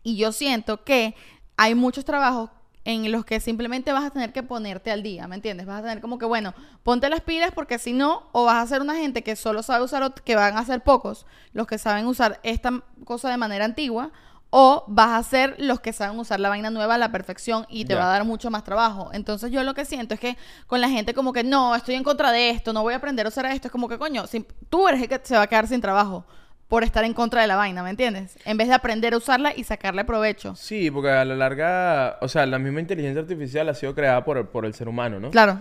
[0.03, 1.15] Y yo siento que
[1.57, 2.49] hay muchos trabajos
[2.85, 5.67] en los que simplemente vas a tener que ponerte al día, ¿me entiendes?
[5.67, 8.67] Vas a tener como que, bueno, ponte las pilas porque si no, o vas a
[8.67, 12.07] ser una gente que solo sabe usar, que van a ser pocos los que saben
[12.07, 14.11] usar esta cosa de manera antigua,
[14.51, 17.85] o vas a ser los que saben usar la vaina nueva a la perfección y
[17.85, 19.11] te va a dar mucho más trabajo.
[19.13, 22.03] Entonces yo lo que siento es que con la gente como que, no, estoy en
[22.03, 24.47] contra de esto, no voy a aprender a usar esto, es como que, coño, si-
[24.69, 26.25] tú eres el que se va a quedar sin trabajo
[26.69, 28.37] por estar en contra de la vaina, ¿me entiendes?
[28.45, 30.55] En vez de aprender a usarla y sacarle provecho.
[30.55, 34.47] Sí, porque a la larga, o sea, la misma inteligencia artificial ha sido creada por,
[34.49, 35.31] por el ser humano, ¿no?
[35.31, 35.59] Claro.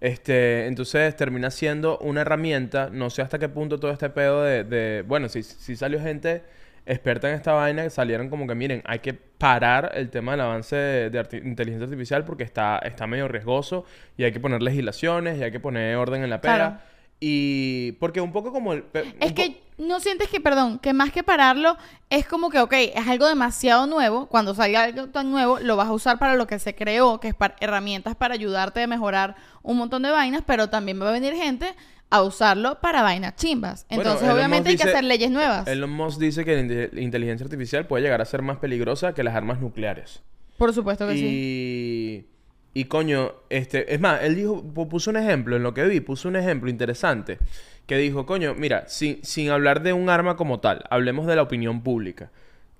[0.00, 4.64] Este, entonces termina siendo una herramienta, no sé hasta qué punto todo este pedo de,
[4.64, 6.42] de- bueno, si, si salió gente
[6.84, 10.74] experta en esta vaina, salieron como que, miren, hay que parar el tema del avance
[10.74, 13.84] de, de arti- inteligencia artificial porque está, está medio riesgoso
[14.16, 16.54] y hay que poner legislaciones y hay que poner orden en la pera.
[16.56, 16.91] Claro.
[17.24, 18.84] Y porque un poco como el...
[19.20, 21.76] Es que no sientes que, perdón, que más que pararlo,
[22.10, 24.26] es como que, ok, es algo demasiado nuevo.
[24.26, 27.28] Cuando salga algo tan nuevo, lo vas a usar para lo que se creó, que
[27.28, 31.12] es para herramientas para ayudarte a mejorar un montón de vainas, pero también va a
[31.12, 31.74] venir gente
[32.10, 33.86] a usarlo para vainas chimbas.
[33.88, 35.68] Entonces, obviamente hay que hacer leyes nuevas.
[35.68, 39.14] Elon Musk dice que la inte- la inteligencia artificial puede llegar a ser más peligrosa
[39.14, 40.22] que las armas nucleares.
[40.58, 42.26] Por supuesto que sí.
[42.74, 46.00] Y, coño, este, es más, él dijo, pu- puso un ejemplo, en lo que vi,
[46.00, 47.38] puso un ejemplo interesante,
[47.86, 51.42] que dijo, coño, mira, sin, sin hablar de un arma como tal, hablemos de la
[51.42, 52.30] opinión pública.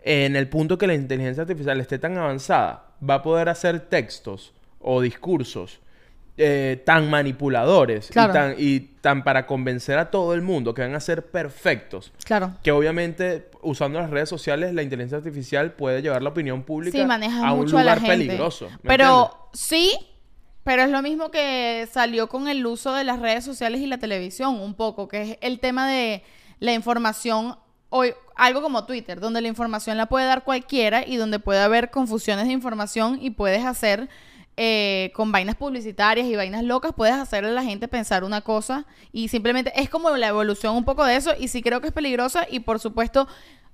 [0.04, 4.52] En el punto que la inteligencia artificial esté tan avanzada, va a poder hacer textos
[4.80, 5.80] o discursos
[6.38, 8.30] eh, tan manipuladores Claro.
[8.30, 12.10] y, tan, y tan para convencer a todo el mundo que van a ser perfectos.
[12.24, 12.52] Claro.
[12.62, 17.02] Que obviamente, usando las redes sociales, la inteligencia artificial puede llevar la opinión pública Sí,
[17.02, 18.70] a un a lugar peligroso.
[18.70, 19.41] ¿me Pero entiendes?
[19.52, 19.92] Sí,
[20.64, 23.98] pero es lo mismo que salió con el uso de las redes sociales y la
[23.98, 26.22] televisión, un poco, que es el tema de
[26.60, 27.56] la información,
[27.90, 28.04] o
[28.36, 32.46] algo como Twitter, donde la información la puede dar cualquiera y donde puede haber confusiones
[32.46, 34.08] de información y puedes hacer.
[34.56, 38.84] eh, con vainas publicitarias y vainas locas, puedes hacerle a la gente pensar una cosa
[39.10, 41.92] y simplemente es como la evolución un poco de eso y sí creo que es
[41.94, 43.26] peligrosa y por supuesto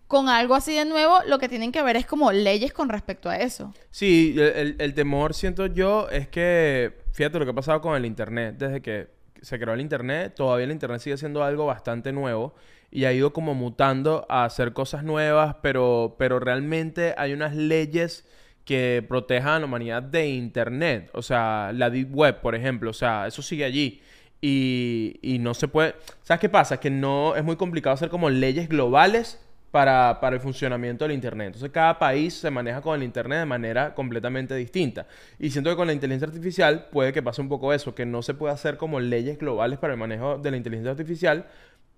[0.08, 3.28] con algo así de nuevo, lo que tienen que ver es como leyes con respecto
[3.28, 3.74] a eso.
[3.90, 8.56] Sí, el, temor, siento yo, es que, fíjate lo que ha pasado con el Internet.
[8.58, 9.08] Desde que
[9.42, 12.54] se creó el Internet, todavía el Internet sigue siendo algo bastante nuevo
[12.90, 18.26] y ha ido como mutando a hacer cosas nuevas, pero, pero realmente hay unas leyes
[18.64, 21.10] que protejan a la humanidad de Internet.
[21.12, 22.90] O sea, la Deep Web, por ejemplo.
[22.90, 24.00] O sea, eso sigue allí.
[24.40, 25.96] Y, y no se puede...
[26.22, 26.78] ¿Sabes qué pasa?
[26.80, 29.38] Que no es muy complicado hacer como leyes globales
[29.70, 31.48] para, para el funcionamiento del Internet.
[31.48, 35.06] Entonces cada país se maneja con el Internet de manera completamente distinta.
[35.38, 38.22] Y siento que con la inteligencia artificial puede que pase un poco eso, que no
[38.22, 41.46] se puede hacer como leyes globales para el manejo de la inteligencia artificial,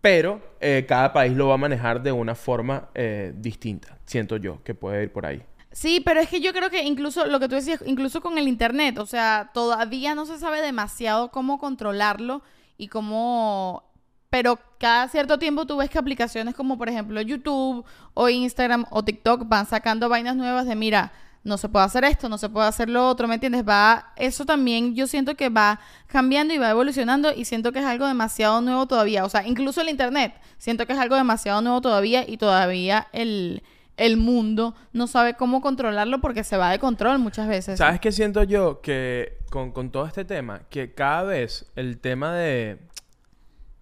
[0.00, 3.98] pero eh, cada país lo va a manejar de una forma eh, distinta.
[4.04, 5.42] Siento yo que puede ir por ahí.
[5.72, 8.48] Sí, pero es que yo creo que incluso lo que tú decías, incluso con el
[8.48, 12.42] internet, o sea, todavía no se sabe demasiado cómo controlarlo
[12.76, 13.89] y cómo...
[14.30, 19.04] Pero cada cierto tiempo tú ves que aplicaciones como por ejemplo YouTube o Instagram o
[19.04, 21.12] TikTok van sacando vainas nuevas de mira,
[21.42, 23.66] no se puede hacer esto, no se puede hacer lo otro, ¿me entiendes?
[23.66, 27.84] Va, eso también yo siento que va cambiando y va evolucionando y siento que es
[27.84, 29.24] algo demasiado nuevo todavía.
[29.24, 33.62] O sea, incluso el Internet, siento que es algo demasiado nuevo todavía y todavía el,
[33.96, 37.78] el mundo no sabe cómo controlarlo porque se va de control muchas veces.
[37.78, 38.82] ¿Sabes qué siento yo?
[38.82, 42.78] Que con, con todo este tema, que cada vez el tema de...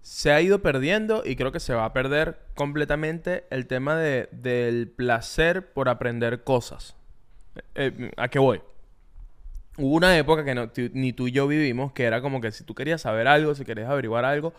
[0.08, 4.30] Se ha ido perdiendo y creo que se va a perder completamente el tema de,
[4.32, 6.96] del placer por aprender cosas.
[7.74, 8.62] Eh, ¿A qué voy?
[9.76, 12.64] Hubo una época que no- ni tú y yo vivimos, que era como que si
[12.64, 14.52] tú querías saber algo, si querías averiguar algo,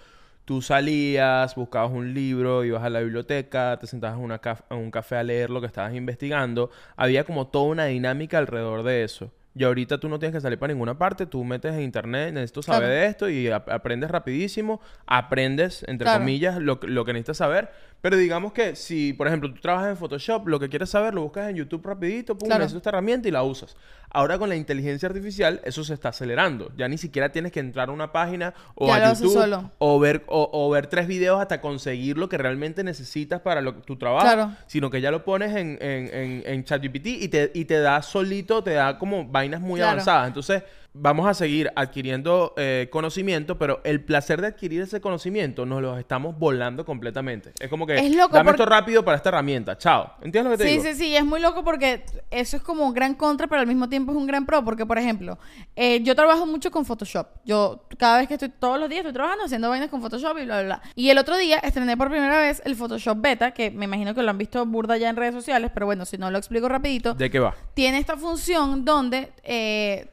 [0.45, 5.23] tú salías, buscabas un libro, ibas a la biblioteca, te sentabas en un café a
[5.23, 6.71] leer lo que estabas investigando.
[6.95, 9.31] Había como toda una dinámica alrededor de eso.
[9.59, 12.61] Y ahorita tú no tienes que salir para ninguna parte, tú metes en internet, necesito
[12.61, 12.93] saber Claro.
[12.93, 16.19] de esto y ap- aprendes rapidísimo, aprendes, entre Claro.
[16.21, 17.69] comillas, lo, lo que necesitas saber.
[18.01, 21.21] Pero digamos que si, por ejemplo, tú trabajas en Photoshop, lo que quieres saber lo
[21.23, 22.63] buscas en YouTube rapidito, pum, Claro.
[22.63, 23.75] esta herramienta y la usas.
[24.11, 26.71] Ahora con la inteligencia artificial eso se está acelerando.
[26.77, 29.71] Ya ni siquiera tienes que entrar a una página o Ya a YouTube solo.
[29.79, 33.75] o ver o, o ver tres videos hasta conseguir lo que realmente necesitas para lo-
[33.75, 34.51] tu trabajo, Claro.
[34.65, 38.01] sino que ya lo pones en, en, en, en ChatGPT y te, y te da
[38.01, 39.91] solito, te da como vainas muy Claro.
[39.91, 40.27] avanzadas.
[40.29, 45.81] Entonces, vamos a seguir adquiriendo eh, conocimiento, pero el placer de adquirir ese conocimiento nos
[45.81, 47.53] lo estamos volando completamente.
[47.59, 49.77] Es como que Es loco dame porque- esto rápido para esta herramienta.
[49.77, 50.13] Chao.
[50.21, 50.83] ¿Entiendes lo que te Sí, digo?
[50.83, 53.87] sí, sí, es muy loco porque eso es como un gran contra, pero al mismo
[53.87, 54.63] tiempo es un gran pro.
[54.65, 55.37] Porque, por ejemplo,
[55.75, 57.27] eh, yo trabajo mucho con Photoshop.
[57.45, 60.45] Yo cada vez que estoy, todos los días estoy trabajando haciendo vainas con Photoshop y
[60.45, 60.81] bla, bla, bla.
[60.95, 64.23] Y el otro día estrené por primera vez el Photoshop Beta, que me imagino que
[64.23, 67.13] lo han visto burda ya en redes sociales, pero bueno, si no lo explico rapidito.
[67.13, 67.55] ¿De qué va?
[67.73, 70.07] tiene esta función donde eh,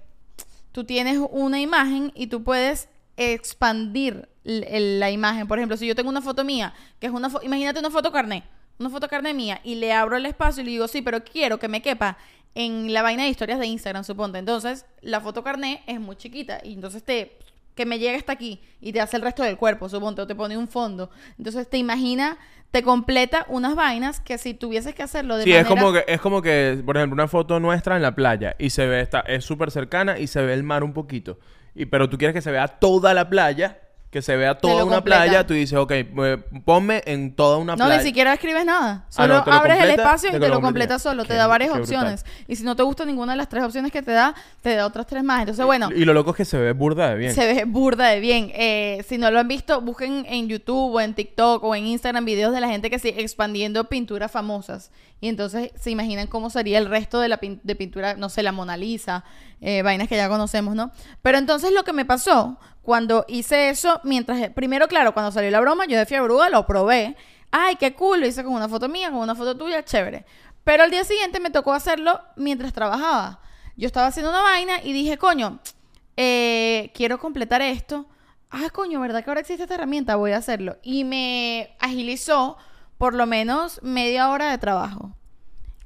[0.77, 5.49] tú tienes una imagen y tú puedes expandir la imagen.
[5.49, 8.13] Por ejemplo, si yo tengo una foto mía, que es una foto, imagínate una foto
[8.13, 8.45] carné,
[8.79, 11.59] una foto carné mía, y le abro el espacio y le digo, sí, pero quiero
[11.59, 12.19] que me quepa
[12.55, 14.39] en la vaina de historias de Instagram, suponte.
[14.39, 17.39] Entonces, la foto carné es muy chiquita y entonces te
[17.75, 20.35] que me llegue hasta aquí y te hace el resto del cuerpo, suponte, o te
[20.35, 21.09] pone un fondo.
[21.39, 22.37] Entonces te imagina,
[22.71, 25.63] te completa unas vainas que si tuvieses que hacerlo de Sí, manera...
[25.63, 28.71] es como que es como que, por ejemplo, una foto nuestra en la playa y
[28.71, 31.39] se ve esta es súper cercana y se ve el mar un poquito.
[31.75, 33.79] Y pero tú quieres que se vea toda la playa,
[34.11, 35.23] que se vea toda una completa.
[35.25, 37.99] playa, tú dices, ok, eh, ponme en toda una No, playa.
[37.99, 39.05] ni siquiera escribes nada.
[39.05, 40.95] Ah, Solo no, abres el espacio y te te lo lo completa.
[40.95, 41.23] completa solo.
[41.25, 42.25] Qué- te da varias opciones.
[42.49, 44.87] Y si no te gusta ninguna de las tres opciones que te da, te da
[44.87, 45.41] otras tres más.
[45.41, 47.35] Entonces, bueno, Y lo loco es que se ve burda de bien.
[47.35, 48.51] se ve burda de bien.
[48.55, 52.25] Eh, si no lo han visto, busquen en YouTube o en TikTok o en Instagram
[52.25, 54.91] videos de la gente que sigue expandiendo pinturas famosas.
[55.21, 58.53] Y entonces se imaginan cómo sería el resto de la de pintura, no sé, la
[58.53, 59.25] Mona Lisa,
[59.61, 60.93] eh, vainas que ya conocemos, ¿no?
[61.23, 65.61] Pero entonces lo que me pasó cuando hice eso, mientras, primero, claro, cuando salió la
[65.61, 67.17] broma, yo de fiebre bruja lo probé.
[67.51, 70.27] Ay, qué cool, lo hice con una foto mía, con una foto tuya, chévere.
[70.65, 73.41] Pero al día siguiente me tocó hacerlo mientras trabajaba.
[73.77, 75.61] Yo estaba haciendo una vaina y dije, coño,
[76.17, 78.07] eh, quiero completar esto.
[78.51, 80.17] Ah, coño, ¿verdad que ahora existe esta herramienta?
[80.17, 80.77] Voy a hacerlo.
[80.83, 82.57] Y me agilizó
[82.99, 85.13] por lo menos media hora de trabajo.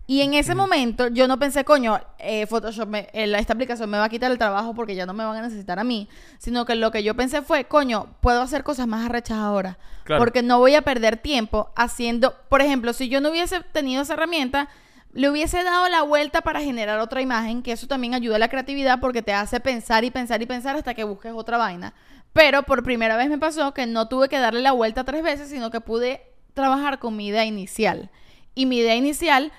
[0.06, 3.96] Y en ese momento yo no pensé, coño, eh, Photoshop, me- eh, esta aplicación me
[3.96, 6.08] va a quitar el trabajo porque ya no me van a necesitar a mí.
[6.38, 9.78] Sino que lo que yo pensé fue, coño, puedo hacer cosas más arrechas ahora.
[10.02, 10.20] Claro.
[10.20, 14.14] Porque no voy a perder tiempo haciendo, por ejemplo, si yo no hubiese tenido esa
[14.14, 14.68] herramienta,
[15.12, 18.48] le hubiese dado la vuelta para generar otra imagen, que eso también ayuda a la
[18.48, 21.94] creatividad porque te hace pensar y pensar y pensar hasta que busques otra vaina.
[22.32, 25.48] Pero por primera vez me pasó que no tuve que darle la vuelta tres veces,
[25.50, 26.22] sino que pude
[26.54, 28.10] trabajar con mi idea inicial.
[28.54, 29.52] Y mi idea inicial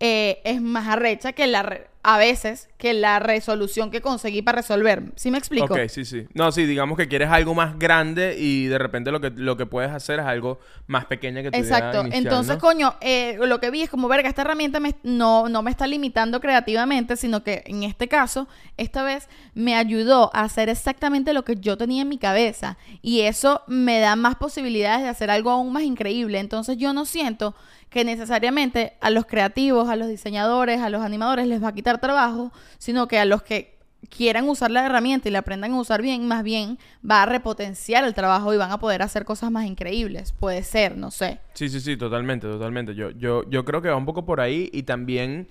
[0.00, 1.88] eh, es más arrecha que la...
[2.08, 5.02] a veces que la resolución que conseguí para resolver.
[5.16, 5.74] ¿Sí me explico?
[5.74, 6.24] Ok, sí, sí.
[6.34, 9.66] No, sí, digamos que quieres algo más grande y de repente lo que, lo que
[9.66, 12.02] puedes hacer es algo más pequeño que idea Exacto.
[12.02, 12.60] inicial, Entonces, ¿no?
[12.60, 15.88] coño, eh, lo que vi es como, verga, esta herramienta me- no, no me está
[15.88, 21.44] limitando creativamente, sino que en este caso, esta vez me ayudó a hacer exactamente lo
[21.44, 22.76] que yo tenía en mi cabeza.
[23.02, 26.38] Y eso me da más posibilidades de hacer algo aún más increíble.
[26.38, 27.56] Entonces, yo no siento
[27.96, 31.98] que necesariamente a los creativos, a los diseñadores, a los animadores les va a quitar
[31.98, 33.78] trabajo, sino que a los que
[34.10, 36.76] quieran usar la herramienta y la aprendan a usar bien, más bien
[37.10, 40.32] va a repotenciar el trabajo y van a poder hacer cosas más increíbles.
[40.32, 41.40] Puede ser, no sé.
[41.54, 42.94] Sí, sí, sí, totalmente, totalmente.
[42.94, 45.48] Yo, yo, yo creo que va un poco por ahí y también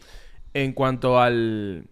[0.54, 1.88] en cuanto al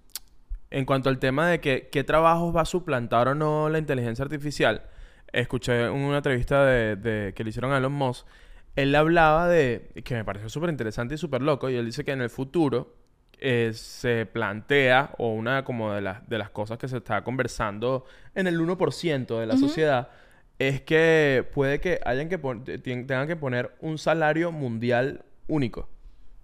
[0.70, 4.22] en cuanto al tema de que qué trabajos va a suplantar o no la inteligencia
[4.22, 4.84] artificial.
[5.32, 8.28] Escuché una entrevista de, que le hicieron a Elon Musk.
[8.76, 12.12] Él hablaba de que me pareció súper interesante y súper loco y él dice que
[12.12, 12.96] en el futuro
[13.40, 18.06] eh, se plantea o una como de las de las cosas que se está conversando
[18.36, 20.10] en el 1% de la sociedad
[20.60, 22.38] es que puede que hayan que
[22.80, 25.90] tengan que poner un salario mundial único.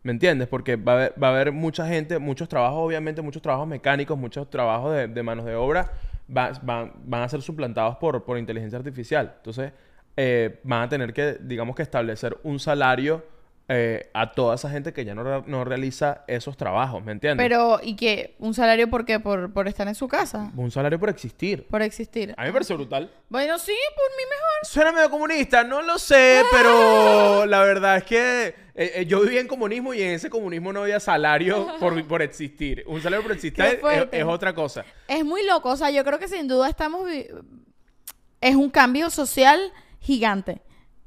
[0.03, 0.47] ¿Me entiendes?
[0.47, 4.17] Porque va a haber, va a haber mucha gente, muchos trabajos, obviamente, muchos trabajos mecánicos,
[4.17, 5.91] muchos trabajos de, de manos de obra
[6.35, 9.33] va- van, van a ser suplantados por, por inteligencia artificial.
[9.37, 9.73] Entonces,
[10.21, 13.25] eh, van a tener que, digamos que establecer un salario
[13.69, 17.41] eh, a toda esa gente que ya no, re- no realiza esos trabajos, ¿me entiendes?
[17.45, 18.35] Pero, ¿y qué?
[18.39, 19.19] ¿Un salario por qué?
[19.21, 20.51] Por, por estar en su casa.
[20.57, 21.65] Un salario por existir.
[21.67, 22.33] Por existir.
[22.35, 23.09] A mí me parece brutal.
[23.29, 24.49] Bueno, sí, por mí mejor.
[24.63, 29.39] Suena medio comunista, no lo sé, pero la verdad es que eh, eh, yo vivía
[29.39, 32.83] en comunismo y en ese comunismo no había salario por, por existir.
[32.87, 33.63] Un salario por existir
[34.11, 34.83] es, otra cosa.
[35.07, 35.69] Es muy loco.
[35.69, 37.07] O sea, yo creo que sin duda estamos...
[38.41, 39.59] Es un cambio social
[39.99, 40.61] gigante.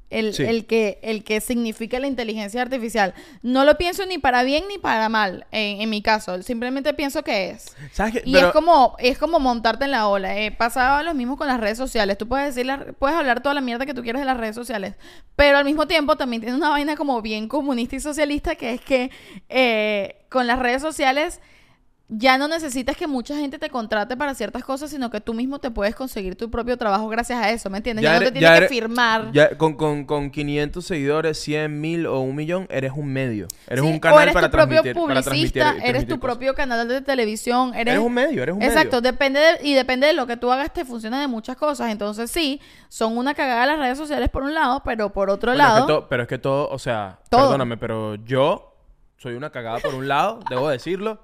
[0.09, 0.43] El, Sí.
[0.43, 3.15] el que, el que significa la inteligencia artificial.
[3.41, 6.39] No lo pienso ni para bien ni para mal, en, en mi caso.
[6.43, 7.75] Simplemente pienso que es.
[7.93, 8.21] ¿Sabes?
[8.23, 10.37] Y Pero- es como es como montarte en la ola.
[10.37, 12.15] Eh, pasaba lo mismo con las redes sociales.
[12.19, 14.53] Tú puedes decir, la- puedes hablar toda la mierda que tú quieras de las redes
[14.55, 14.93] sociales,
[15.35, 18.81] pero al mismo tiempo también tiene una vaina como bien comunista y socialista que es
[18.81, 19.09] que
[19.49, 21.41] eh, con las redes sociales
[22.15, 25.59] ya no necesitas que mucha gente te contrate para ciertas cosas, sino que tú mismo
[25.59, 28.03] te puedes conseguir tu propio trabajo gracias a eso, ¿me entiendes?
[28.03, 29.31] Ya, no eres- te tienes que eres- firmar.
[29.31, 33.47] ya con, con, con 500 seguidores, 100 mil o un millón, eres un medio.
[33.67, 35.07] Eres Sí, un canal o eres para tu propio transmitir.
[35.07, 36.35] para transmitir- publicista, eres transmitir tu cosas.
[36.37, 38.71] propio canal de televisión, eres, Eres un medio, eres un medio.
[38.71, 41.89] Exacto, depende de- y depende de lo que tú hagas, te funciona de muchas cosas.
[41.91, 45.63] Entonces, sí, son una cagada las redes sociales por un lado, pero por otro Bueno,
[45.63, 47.41] es que lado, to- pero es que todo, o sea, Todo.
[47.43, 48.75] perdóname, pero yo
[49.17, 51.19] soy una cagada por un lado, debo decirlo.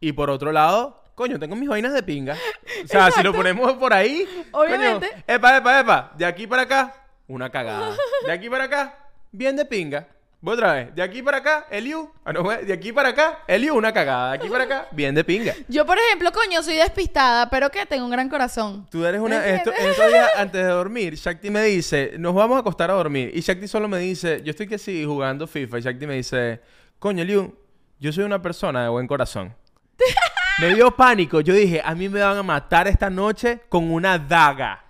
[0.00, 2.36] Y por otro lado, coño, tengo mis vainas de pinga.
[2.84, 5.10] O sea, si lo ponemos por ahí, Obviamente.
[5.10, 6.94] coño, epa, epa, epa, de aquí para acá,
[7.28, 7.94] una cagada.
[8.24, 8.98] De aquí para acá,
[9.30, 10.08] bien de pinga.
[10.42, 10.94] Voy otra vez.
[10.94, 12.10] De aquí para acá, Eliu.
[12.24, 14.30] Ah, no, de aquí para acá, Eliu, una cagada.
[14.30, 15.54] De aquí para acá, bien de pinga.
[15.68, 18.86] yo, por ejemplo, coño, soy despistada, pero que tengo un gran corazón.
[18.90, 19.38] Tú eres una.
[19.40, 22.94] ¿Me Esto, estos días antes de dormir, Shakti me dice, nos vamos a acostar a
[22.94, 23.30] dormir.
[23.34, 25.78] Y Shakti solo me dice, yo estoy que sí jugando FIFA.
[25.78, 26.62] Y Shakti me dice,
[26.98, 27.54] coño, Liu,
[27.98, 29.54] yo soy una persona de buen corazón.
[30.60, 31.40] Me dio pánico.
[31.40, 34.84] Yo dije, a mí me van a matar esta noche con una daga.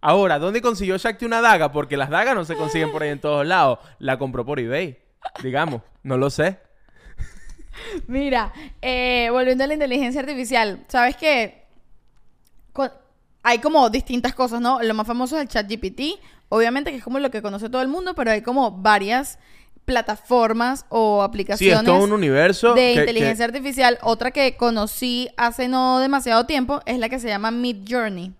[0.00, 1.72] Ahora, ¿dónde consiguió Shakti una daga?
[1.72, 3.80] Porque las dagas no se consiguen por ahí en todos lados.
[3.98, 4.98] La compró por eBay.
[5.42, 6.58] Digamos, no lo sé.
[8.06, 11.64] Mira, eh, volviendo a la inteligencia artificial, ¿sabes qué?
[13.42, 14.82] Hay como distintas cosas, ¿no?
[14.82, 17.82] Lo más famoso es el chat GPT, obviamente que es como lo que conoce todo
[17.82, 19.38] el mundo, pero hay como varias
[19.88, 22.74] plataformas o Sí, aplicaciones es todo un universo.
[22.74, 23.98] de que- inteligencia que- artificial.
[24.02, 28.32] Otra que conocí hace no demasiado tiempo es la que se llama Mid Journey.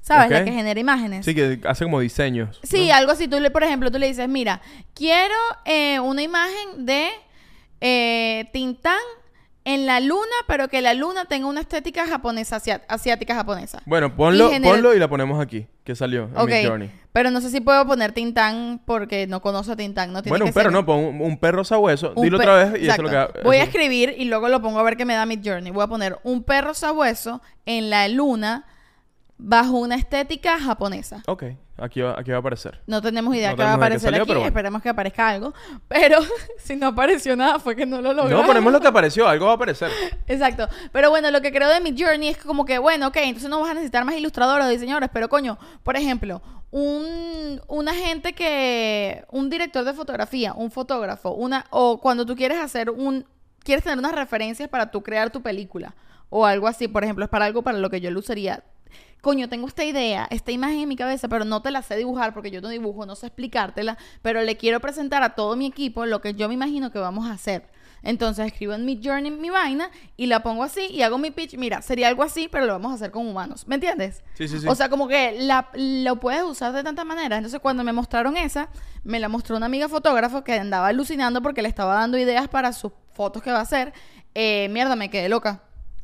[0.00, 0.30] ¿Sabes?
[0.30, 1.24] La que genera imágenes.
[1.24, 2.58] Sí, que hace como diseños.
[2.64, 2.94] Sí, ¿no?
[2.94, 3.28] algo así.
[3.28, 4.60] Tú, le, por ejemplo, tú le dices, mira,
[4.94, 5.34] quiero
[5.64, 7.08] eh, una imagen de
[7.80, 8.98] eh, Tintán
[9.64, 13.80] en la luna, pero que la luna tenga una estética japonesa, asiática japonesa.
[13.86, 16.90] Bueno, ponlo, Y genera- ponlo y la ponemos aquí, que salió en Ok, Midjourney.
[17.12, 20.12] pero no sé si puedo poner Tintán porque no conozco a Tintán.
[20.12, 22.12] No tiene Bueno, que un perro, ser- no, pon un, un perro sabueso.
[22.16, 23.40] un Dilo otra vez y eso es lo que...
[23.44, 25.70] Voy a escribir y luego lo pongo a ver qué me da Mid Journey.
[25.70, 28.64] Voy a poner un perro sabueso en la luna
[29.38, 31.22] bajo una estética japonesa.
[31.26, 31.44] Ok,
[31.76, 32.80] aquí va, aquí va a aparecer.
[32.86, 34.32] No tenemos idea No qué va a aparecer salió, aquí.
[34.32, 34.46] bueno.
[34.46, 35.54] Esperemos que aparezca algo.
[35.88, 36.18] Pero
[36.58, 38.42] si no apareció nada fue que no lo logramos.
[38.42, 39.90] No, ponemos lo que apareció, algo va a aparecer.
[40.26, 40.68] Exacto.
[40.92, 43.60] Pero bueno, lo que creo de mi journey es como que, bueno, ok, entonces no
[43.60, 49.24] vas a necesitar más ilustradores o diseñadores, pero coño, por ejemplo, un, una gente que,
[49.30, 53.26] un director de fotografía, un fotógrafo, una, o cuando tú quieres hacer un,
[53.62, 55.94] quieres tener unas referencias para tú crear tu película
[56.30, 58.64] o algo así, por ejemplo, es para algo para lo que yo lo usaría.
[59.22, 62.34] Coño, tengo esta idea, esta imagen en mi cabeza, pero no te la sé dibujar
[62.34, 66.06] porque yo no dibujo, no sé explicártela, pero le quiero presentar a todo mi equipo
[66.06, 67.70] lo que yo me imagino que vamos a hacer.
[68.02, 71.54] Entonces escribo en mi journey mi vaina y la pongo así y hago mi pitch.
[71.54, 73.68] Mira, sería algo así, pero lo vamos a hacer con humanos.
[73.68, 74.24] ¿Me entiendes?
[74.34, 74.66] Sí, sí, sí.
[74.66, 77.36] O sea, como que la, lo puedes usar de tantas maneras.
[77.36, 78.70] Entonces, cuando me mostraron esa,
[79.04, 82.72] me la mostró una amiga fotógrafo que andaba alucinando porque le estaba dando ideas para
[82.72, 83.92] sus fotos que va a hacer.
[84.34, 85.62] Eh, mierda, me quedé loca.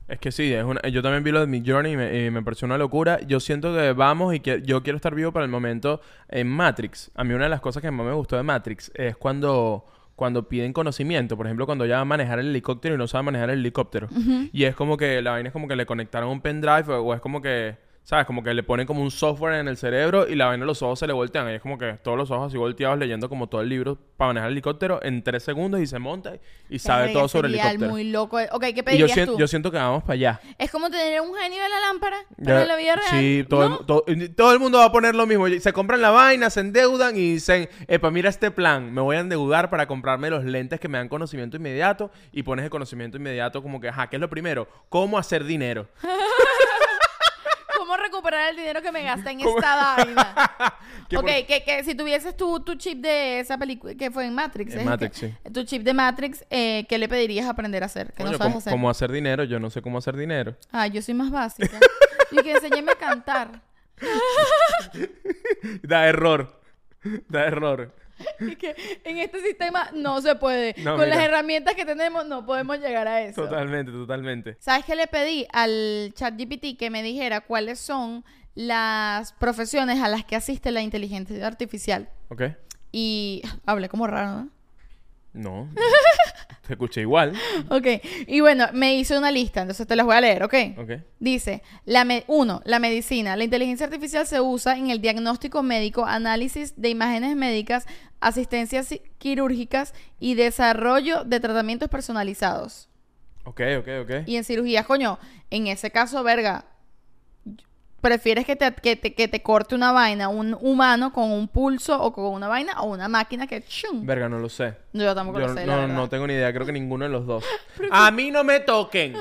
[0.09, 2.31] Es que sí, es una, yo también vi lo de Mid Journey y me, y
[2.31, 3.21] me pareció una locura.
[3.27, 7.11] Yo siento que vamos y que yo quiero estar vivo para el momento en Matrix.
[7.15, 9.85] A mí una de las cosas que más me gustó de Matrix es cuando,
[10.17, 11.37] cuando piden conocimiento.
[11.37, 14.09] Por ejemplo, cuando ya va a manejar el helicóptero y no sabe manejar el helicóptero.
[14.51, 17.15] Y es como que la vaina es como que le conectaron un pendrive o, o
[17.15, 17.77] es como que,
[18.09, 18.25] ¿sabes?
[18.25, 20.99] Como que le ponen como un software en el cerebro y la vaina los ojos
[20.99, 21.51] se le voltean.
[21.51, 24.29] Y es como que todos los ojos así volteados leyendo como todo el libro para
[24.29, 26.33] manejar el helicóptero en tres segundos y se monta
[26.71, 27.91] y sabe todo sobre el helicóptero.
[27.91, 28.39] muy loco.
[28.53, 29.39] Ok, ¿qué Y yo, pedirías sien- tú?
[29.39, 30.41] yo siento que vamos para allá.
[30.57, 33.09] Es como tener un genio de la lámpara, en la vida real.
[33.11, 33.79] Sí, todo, ¿no?
[33.81, 34.05] el, todo,
[34.35, 35.47] todo el mundo va a poner lo mismo.
[35.61, 39.21] Se compran la vaina, se endeudan y dicen, epa, mira este plan, me voy a
[39.21, 43.63] endeudar para comprarme los lentes que me dan conocimiento inmediato y pones el conocimiento inmediato
[43.63, 44.67] como que, ajá, ¿qué es lo primero?
[44.89, 45.89] ¿Cómo hacer dinero?
[47.89, 50.35] ¿Cómo recuperar el dinero que me gasté en esta vaina?
[51.11, 54.35] Ok, por- que, que si tuvieses tu, tu chip de esa película que fue en
[54.35, 54.75] Matrix.
[54.75, 55.35] En ¿es Matrix, que- sí.
[55.55, 58.13] Tu chip de Matrix, eh, ¿qué le pedirías aprender a hacer?
[58.13, 58.71] Coño, no sabes ¿cómo, hacer.
[58.73, 59.45] cómo hacer dinero?
[59.45, 60.55] Yo no sé cómo hacer dinero.
[60.71, 61.81] Ah, yo soy más básica.
[62.31, 63.63] y que enséñeme a cantar.
[65.83, 66.61] Da error.
[67.29, 67.95] Da error.
[68.41, 70.75] Y que en este sistema no se puede.
[70.79, 71.17] No, Con mira.
[71.17, 73.43] las herramientas que tenemos no podemos llegar a eso.
[73.43, 74.57] Totalmente, totalmente.
[74.61, 80.25] ¿Sabes qué le pedí al ChatGPT que me dijera cuáles son las profesiones a las
[80.25, 82.09] que asiste la inteligencia artificial?
[82.29, 82.43] ¿Ok?
[82.93, 84.49] Y hablé como raro, ¿no?
[85.33, 85.69] No.
[86.67, 87.33] Te escuché igual.
[87.71, 87.87] Ok,
[88.27, 90.55] y bueno, me hizo una lista, entonces te las voy a leer, ¿ok?
[90.77, 90.91] Ok.
[91.19, 93.37] Dice, la me- uno, la medicina.
[93.37, 97.87] La inteligencia artificial se usa en el diagnóstico médico, análisis de imágenes médicas,
[98.21, 102.91] asistencias ci- quirúrgicas y desarrollo de tratamientos personalizados.
[103.45, 104.11] Ok, ok, ok.
[104.27, 105.19] Y en cirugías, coño,
[105.51, 106.67] en ese caso, verga,
[108.01, 112.01] prefieres que te, que te, que te corte una vaina, un humano con un pulso
[112.01, 113.63] o con una vaina o una máquina que...
[113.63, 114.07] ¡chum!
[114.07, 114.75] Verga, no lo sé.
[114.93, 115.95] Yo tampoco Yo lo sé, no, la verdad.
[115.95, 117.45] no tengo ni idea, creo que ninguno de los dos.
[117.91, 119.15] A mí no me toquen.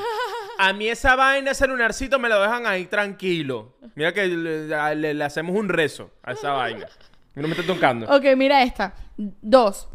[0.60, 3.74] A mí esa vaina, ese lunarcito, me lo dejan ahí tranquilo.
[3.96, 6.88] Mira que le, le- le hacemos un rezo a esa vaina.
[7.36, 8.08] No me está tocando.
[8.16, 8.94] Ok, mira esta.
[9.18, 9.88] Dos.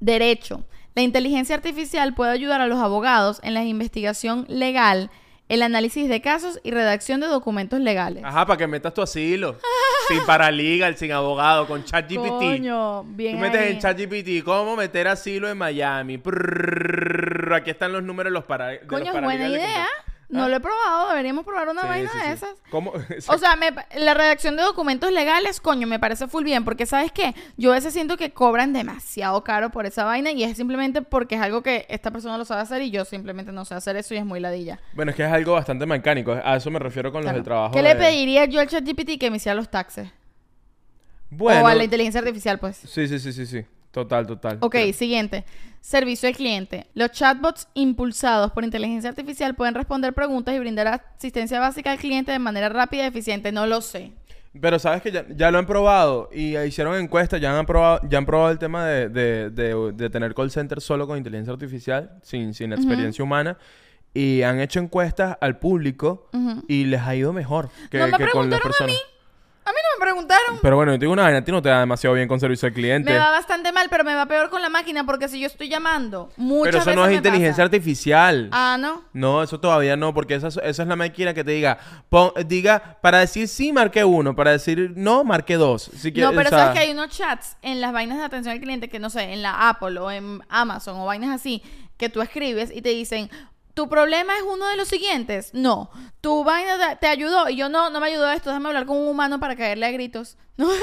[0.00, 0.64] Derecho.
[0.94, 5.10] La inteligencia artificial puede ayudar a los abogados en la investigación legal,
[5.48, 8.22] el análisis de casos y redacción de documentos legales.
[8.24, 9.56] Ajá, para que metas tu asilo.
[10.08, 12.28] sin paralegal, sin abogado, con ChatGPT.
[12.28, 13.72] Coño, bien Tú metes ahí.
[13.72, 16.20] en ChatGPT cómo meter asilo en Miami.
[17.54, 19.86] Aquí están los números de los para de los Coño, es buena paralegales idea.
[20.30, 20.48] No ¿Ah?
[20.48, 21.08] lo he probado.
[21.08, 22.30] Deberíamos probar una Sí, vaina sí, de sí.
[22.32, 22.50] esas.
[22.70, 22.92] ¿Cómo?
[23.28, 27.12] O sea, me- la redacción de documentos legales, coño, me parece full bien, porque ¿sabes
[27.12, 27.34] qué?
[27.56, 31.36] Yo a veces siento que cobran demasiado caro por esa vaina y es simplemente porque
[31.36, 34.12] es algo que esta persona lo sabe hacer y yo simplemente no sé hacer eso
[34.12, 34.78] y es muy ladilla.
[34.92, 36.32] Bueno, es que es algo bastante mecánico.
[36.44, 37.36] A eso me refiero con los Claro.
[37.38, 37.72] del trabajo.
[37.74, 40.10] ¿Qué le de- pediría yo al ChatGPT que me hiciera los taxes?
[41.30, 41.62] Bueno.
[41.64, 42.76] O a la inteligencia artificial, pues.
[42.76, 43.64] Sí, sí, sí, sí, sí.
[43.90, 44.58] Total, total.
[44.60, 45.44] Ok, Creo- siguiente.
[45.80, 46.86] Servicio al cliente.
[46.94, 52.32] Los chatbots impulsados por inteligencia artificial pueden responder preguntas y brindar asistencia básica al cliente
[52.32, 53.52] de manera rápida y eficiente.
[53.52, 54.12] No lo sé.
[54.60, 58.18] Pero sabes que ya, ya lo han probado y hicieron encuestas, ya han probado, ya
[58.18, 62.18] han probado el tema de, de, de- de tener call center solo con inteligencia artificial,
[62.22, 63.56] sin, sin experiencia humana.
[64.14, 66.28] Y han hecho encuestas al público
[66.66, 68.96] y les ha ido mejor que, No me que con las preguntaron a personas.
[69.68, 70.58] A mí no me preguntaron.
[70.62, 72.40] Pero bueno, yo te digo una vaina, a ti no te da demasiado bien con
[72.40, 73.12] servicio al cliente.
[73.12, 75.68] Me va bastante mal, pero me va peor con la máquina porque si yo estoy
[75.68, 77.62] llamando, muchas Pero eso veces no es inteligencia pasa.
[77.64, 78.48] artificial.
[78.52, 79.04] Ah, ¿no?
[79.12, 82.96] No, eso todavía no, porque esa, esa es la máquina que te diga, pon- diga,
[83.02, 85.90] para decir sí, marque uno, para decir no, marque dos.
[85.94, 88.24] Si No, quieres, pero o sea, sabes que hay unos chats en las vainas de
[88.24, 91.62] atención al cliente que no sé, en la Apple o en Amazon o vainas así,
[91.96, 93.28] que tú escribes y te dicen,
[93.78, 95.50] ¿tu problema es uno de los siguientes?
[95.54, 95.88] No.
[96.20, 97.48] ¿Tu vaina te- ayudó?
[97.48, 99.92] Y yo no, no me ayudó esto, déjame hablar con un humano para caerle a
[99.92, 100.36] gritos.
[100.56, 100.68] No,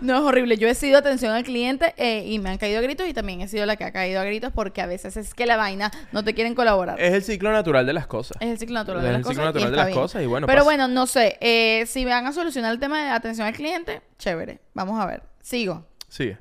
[0.00, 0.56] No, es horrible.
[0.56, 3.40] Yo he sido atención al cliente eh, y me han caído a gritos y también
[3.42, 5.90] he sido la que ha caído a gritos porque a veces es que la vaina
[6.12, 6.98] no te quieren colaborar.
[6.98, 8.38] Es el ciclo natural de las cosas.
[8.40, 9.42] Es el ciclo natural Es de el las ciclo cosas.
[9.42, 10.64] y natural de las cosas y bueno, Pero pasa.
[10.64, 11.36] bueno, no sé.
[11.40, 14.60] eh, si van a solucionar el tema de atención al cliente, chévere.
[14.72, 15.22] Vamos a ver.
[15.42, 15.84] Sigo.
[16.08, 16.38] Sigue.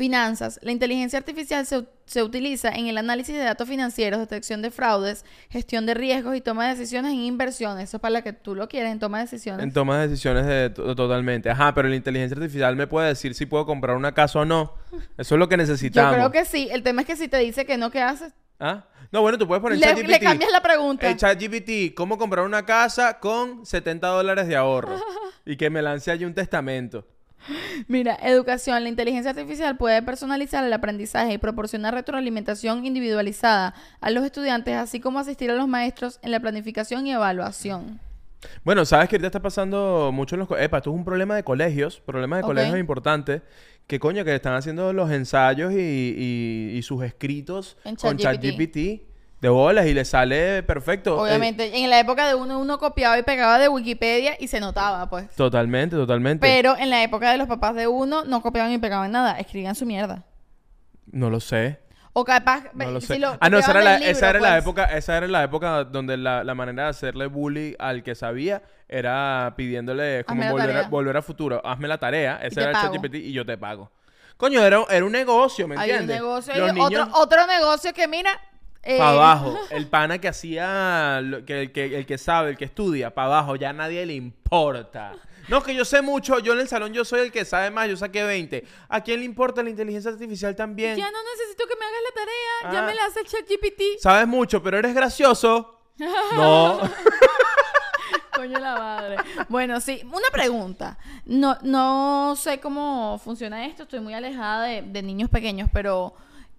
[0.00, 0.58] Finanzas.
[0.62, 5.26] La inteligencia artificial se, se utiliza en el análisis de datos financieros, detección de fraudes,
[5.50, 7.84] gestión de riesgos y toma de decisiones en inversiones.
[7.84, 9.62] Eso es para la que tú lo quieres, en toma de decisiones.
[9.62, 11.50] En toma de decisiones de to- totalmente.
[11.50, 14.72] Ajá, pero la inteligencia artificial me puede decir si puedo comprar una casa o no.
[15.18, 16.14] Eso es lo que Yo necesitamos.
[16.14, 16.66] creo que sí.
[16.72, 18.32] El tema es que si te dice que no, ¿qué haces?
[18.58, 18.86] ¿Ah?
[19.12, 20.08] No, bueno, tú puedes poner ChatGPT.
[20.08, 21.10] le cambias la pregunta.
[21.10, 24.98] En ChatGPT, ¿cómo comprar una casa con 70 dólares de ahorro?
[25.44, 27.06] y que me lance allí un testamento.
[27.88, 28.82] Mira, educación.
[28.82, 35.00] La inteligencia artificial puede personalizar el aprendizaje y proporcionar retroalimentación individualizada a los estudiantes, así
[35.00, 38.00] como asistir a los maestros en la planificación y evaluación.
[38.64, 40.48] Bueno, sabes que ahorita está pasando mucho en los...
[40.58, 43.42] Epa, esto es un problema de colegios, problema de colegios importante.
[43.86, 49.09] Que coño, que están haciendo los ensayos y, y- y sus escritos En con ChatGPT.
[49.40, 51.16] De bolas y le sale perfecto.
[51.26, 54.60] Eh, Obviamente, en la época de uno, uno copiaba y pegaba de Wikipedia y se
[54.60, 55.30] notaba, pues.
[55.34, 56.46] totalmente, totalmente.
[56.46, 59.74] Pero en la época de los papás de uno, no copiaban y pegaban nada, escribían
[59.74, 60.24] su mierda.
[61.10, 61.80] No lo sé.
[62.12, 63.18] O capaz, No lo si sé.
[63.18, 64.62] lo ah, no, esa era, la, libro, esa era la pues.
[64.62, 68.62] época, esa era la época donde la, la manera de hacerle bully al que sabía
[68.88, 71.62] era pidiéndole como volver a, volver a futuro.
[71.64, 72.76] Hazme la tarea, ese era el.
[72.76, 73.90] ChatGPT y yo te pago.
[74.36, 76.16] Coño, era, era un negocio, ¿me Hay un entiendes?
[76.16, 78.30] negocio, Los niños otro, otro negocio que mira...
[78.82, 79.58] eh, para abajo.
[79.70, 83.56] El pana que hacía, que, el, que el que sabe, el que estudia, para abajo,
[83.56, 85.12] ya a nadie le importa.
[85.48, 87.88] No, que yo sé mucho, yo en el salón yo soy el que sabe más,
[87.88, 88.64] yo saqué 20.
[88.88, 90.96] ¿A quién le importa la inteligencia artificial también?
[90.96, 92.86] Ya no necesito que me hagas la tarea, ya Ah.
[92.86, 93.98] me la hace el chat GPT.
[94.00, 95.76] Sabes mucho, pero eres gracioso.
[96.36, 96.80] No.
[98.34, 99.16] Coño la madre.
[99.48, 100.96] Bueno, sí, una pregunta.
[101.26, 106.14] No, no sé cómo funciona esto, estoy muy alejada de, de niños pequeños, pero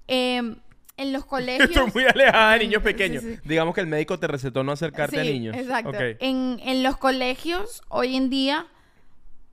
[0.07, 0.55] em,
[1.02, 1.70] en los colegios...
[1.70, 3.24] Estoy muy alejada de niños pequeños.
[3.24, 3.41] Sí, sí.
[3.43, 5.56] Digamos que el médico te recetó no acercarte a niños.
[5.56, 5.91] Exacto.
[6.20, 8.68] En, en los colegios, hoy en día,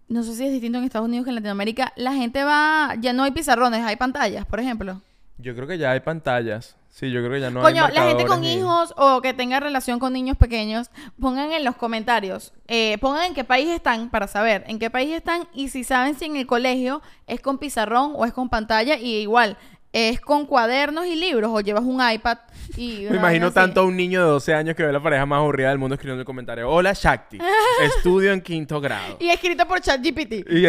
[0.08, 3.12] no sé si es distinto en Estados Unidos que en Latinoamérica, la gente va, ya
[3.12, 5.00] no hay pizarrones, hay pantallas, por ejemplo.
[5.38, 6.74] Yo creo que ya hay pantallas.
[6.90, 9.32] Sí, yo creo que ya no hay Coño, la gente con ni- hijos o que
[9.32, 10.90] tenga relación con niños pequeños,
[11.20, 15.14] pongan en los comentarios, eh, pongan en qué país están para saber en qué país
[15.14, 18.96] están y si saben si en el colegio es con pizarrón o es con pantalla
[18.96, 19.56] y igual,
[19.92, 22.38] es con cuadernos y libros o llevas un iPad
[22.76, 23.06] y...
[23.10, 25.70] Me imagino tanto a un niño de 12 años que ve la pareja más aburrida
[25.70, 26.68] del mundo escribiendo el comentario.
[26.70, 27.38] Hola, Shakti.
[27.82, 29.16] Estudio en quinto grado.
[29.18, 30.46] Y escrito por ChatGPT.
[30.50, 30.66] Y,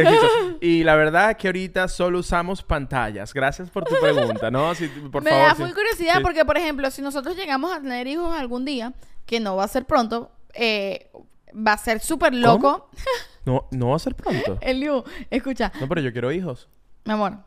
[0.62, 3.34] y la verdad es que ahorita solo usamos pantallas.
[3.34, 4.74] Gracias por tu pregunta, ¿no?
[4.74, 5.48] Si- por Me favor.
[5.48, 6.24] da full curiosidad Sí.
[6.24, 8.94] porque, por ejemplo, si nosotros llegamos a tener hijos algún día,
[9.26, 11.12] que no va a ser pronto, eh,
[11.54, 12.90] va a ser súper loco.
[13.46, 14.58] No, no va a ser pronto.
[14.62, 16.70] Eliu, escucha, No, pero yo quiero hijos.
[17.06, 17.38] mi amor,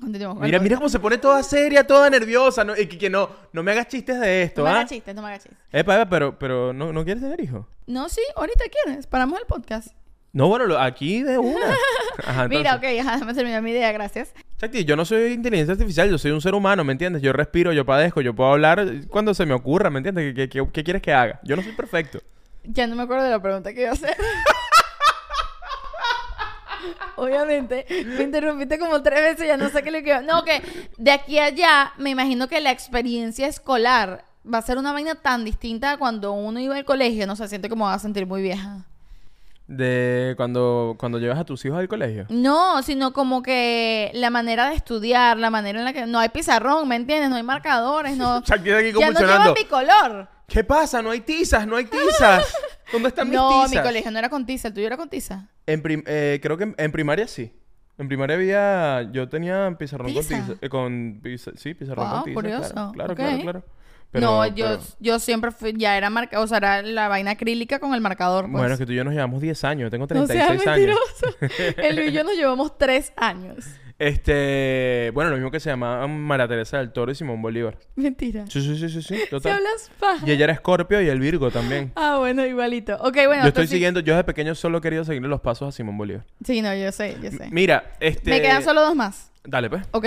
[0.00, 0.42] continuamos.
[0.42, 2.64] Mira, mira cómo se pone toda seria, toda nerviosa.
[2.64, 2.74] ¿no?
[2.74, 4.76] Que, que no, no me hagas chistes de esto, No me ¿ah?
[4.80, 5.58] hagas chistes, no me hagas chistes.
[5.72, 7.66] Epa, epa, pero, pero ¿no, ¿no quieres tener hijos?
[7.86, 9.06] No, sí, ahorita quieres.
[9.06, 9.88] Paramos el podcast.
[10.32, 11.74] No, bueno, lo- aquí de una.
[12.26, 14.34] Ajá, Mira, ok, ajá, déjame terminar mi idea, gracias.
[14.60, 17.22] Shakti, yo no soy inteligencia artificial, yo soy un ser humano, ¿me entiendes?
[17.22, 20.34] Yo respiro, yo padezco, yo puedo hablar cuando se me ocurra, ¿me entiendes?
[20.34, 21.40] ¿Qué, qué- qué quieres que haga?
[21.42, 22.20] Yo no soy perfecto.
[22.64, 24.14] Ya no me acuerdo de la pregunta que iba a hacer.
[27.16, 30.22] Obviamente, me interrumpiste como tres veces, ya no sé qué le quiero.
[30.22, 30.62] No, que
[30.96, 35.14] de aquí a allá, me imagino que la experiencia escolar va a ser una vaina
[35.14, 38.26] tan distinta a cuando uno iba al colegio, no se siente como va a sentir
[38.26, 38.84] muy vieja.
[39.66, 42.26] De cuando, cuando llevas a tus hijos al colegio.
[42.28, 46.28] No, sino como que la manera de estudiar, la manera en la que no hay
[46.28, 47.30] pizarrón, ¿me entiendes?
[47.30, 48.42] No hay marcadores, no.
[48.46, 49.54] Ya no llevan convulsionando.
[49.54, 50.28] bicolor.
[50.46, 51.02] ¿Qué pasa?
[51.02, 52.46] No hay tizas, no hay tizas.
[52.92, 53.70] ¿Dónde están mis No, tizas?
[53.70, 55.48] mi colegio no era con tiza, el tuyo era con tiza.
[55.66, 57.52] En prim- eh, creo que en, en primaria sí.
[57.98, 59.10] En primaria había...
[59.12, 60.36] Yo tenía pizarrón ¿Tiza?
[60.36, 60.58] con tiza.
[60.60, 62.34] eh, con pizza- sí, pizarrón Wow, con tiza.
[62.34, 62.72] curioso.
[62.74, 63.64] Claro, claro, claro, claro.
[64.12, 67.32] Pero- no, yo, pero- yo siempre fui, ya era marcado, o sea, era la vaina
[67.32, 68.44] acrílica con el marcador.
[68.44, 68.52] Pues.
[68.52, 69.86] Bueno, es que tú y yo nos llevamos 10 años.
[69.86, 70.88] Yo tengo no 36 seas años.
[70.88, 71.76] mentiroso.
[71.82, 73.64] Él y yo nos llevamos tres años.
[73.98, 75.10] Este...
[75.14, 77.78] Bueno, lo mismo que se llamaban María Teresa del Toro y Simón Bolívar.
[77.94, 78.44] Mentira.
[78.48, 79.20] Sí, sí, sí, sí, sí.
[79.30, 79.54] Total.
[79.54, 80.26] hablas paja.
[80.26, 81.92] Y ella era Escorpio y el Virgo también.
[81.96, 82.94] Ah, bueno, igualito.
[82.96, 83.28] Ok, bueno.
[83.28, 84.00] yo estoy entonces- siguiendo...
[84.00, 86.24] Yo de pequeño solo he querido seguirle los pasos a Simón Bolívar.
[86.44, 87.48] Sí, no, yo sé, yo sé.
[87.50, 88.30] Mira, este...
[88.30, 89.30] Me quedan solo dos más.
[89.44, 89.82] Dale, pues.
[89.92, 90.04] Ok.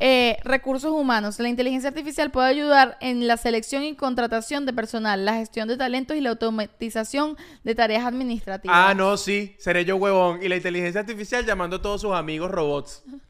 [0.00, 1.38] Eh, recursos humanos.
[1.38, 5.76] La inteligencia artificial puede ayudar en la selección y contratación de personal, la gestión de
[5.76, 8.76] talentos y la automatización de tareas administrativas.
[8.76, 9.54] Ah, no, sí.
[9.58, 10.42] Seré yo huevón.
[10.42, 13.02] Y la inteligencia artificial llamando a todos sus amigos robots.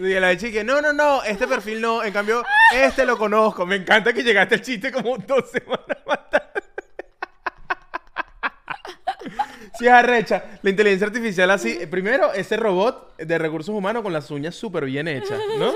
[0.00, 2.02] Y la chica, no, no, no, este perfil no.
[2.04, 3.66] En cambio, este lo conozco.
[3.66, 6.46] Me encanta que llegaste al chiste como dos semanas más tarde.
[9.78, 10.42] Sí, es arrecha.
[10.62, 11.78] La inteligencia artificial así.
[11.80, 15.72] eh, Primero, ese robot de recursos humanos con las uñas súper bien hechas, ¿no?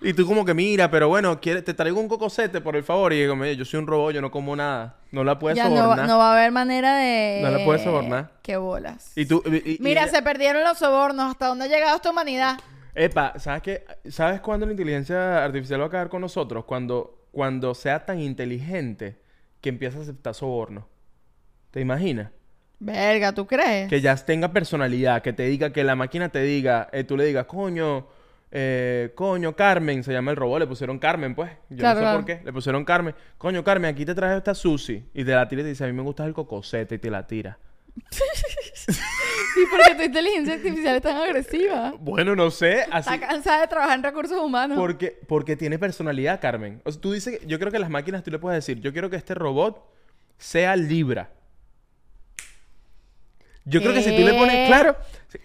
[0.00, 3.12] Y tú como que, mira, pero bueno, te traigo un cocosete, por el favor.
[3.12, 4.96] Y digo, "Mira, yo soy un robot, yo no como nada.
[5.10, 6.06] No la puedes ya sobornar.
[6.08, 7.40] no va a haber manera de...
[7.42, 8.30] No la puedes sobornar.
[8.42, 9.12] Qué bolas.
[9.16, 9.42] Y tú...
[9.46, 11.30] y- y- Mira, y- se perdieron los sobornos.
[11.30, 12.58] ¿Hasta dónde ha llegado esta humanidad?
[12.94, 13.84] Epa, ¿sabes qué?
[14.08, 16.64] ¿Sabes cuándo la inteligencia artificial va a acabar con nosotros?
[16.64, 19.18] Cuando, cuando sea tan inteligente
[19.60, 20.86] que empiece a aceptar soborno.
[21.70, 22.30] ¿Te imaginas?
[22.78, 23.88] Verga, ¿tú crees?
[23.88, 27.24] Que ya tenga personalidad, que te diga, que la máquina te diga, eh, tú le
[27.24, 28.08] digas, coño,
[28.50, 31.50] eh, coño, Carmen, se llama el robot, le pusieron Carmen, pues.
[31.70, 32.40] Yo Claro, no sé por qué.
[32.44, 33.14] Le pusieron Carmen.
[33.38, 35.10] Coño, Carmen, aquí te traje esta sushi.
[35.14, 37.08] Y te la tira y te dice, a mí me gusta el cocosete y te
[37.08, 37.58] la tira.
[39.56, 41.94] ¿Y por qué tu inteligencia artificial es tan agresiva?
[41.98, 43.12] Bueno, no sé, así...
[43.12, 44.78] Está cansada de trabajar en recursos humanos.
[44.78, 46.80] Porque, porque tiene personalidad, Carmen.
[46.84, 49.10] O sea, tú dices, yo creo que las máquinas tú le puedes decir, yo quiero
[49.10, 49.84] que este robot
[50.38, 51.30] sea Libra.
[53.64, 54.96] Yo creo que si tú le pones, claro,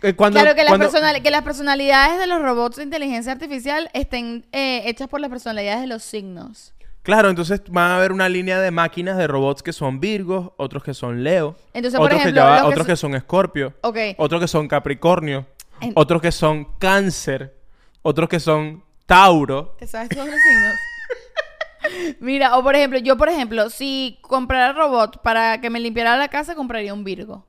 [0.01, 3.31] eh, cuando, claro, que las, cuando- personali- que las personalidades de los robots de inteligencia
[3.31, 6.73] artificial estén eh, hechas por las personalidades de los signos.
[7.07, 10.83] Claro, entonces van a haber una línea de máquinas de robots que son Virgos, otros
[10.83, 13.97] que son Leo, Entonces, por otros, ejemplo, que, ya otros son- que son Escorpio, Ok.
[14.17, 15.45] otros que son Capricornio,
[15.81, 17.55] En- otros que son Cáncer,
[18.01, 19.75] otros que son Tauro.
[19.79, 20.73] ¿Te sabes todos los signos?
[22.19, 26.27] Mira, o por ejemplo, yo por ejemplo, si comprara robot para que me limpiara la
[26.27, 27.45] casa, compraría un Virgo.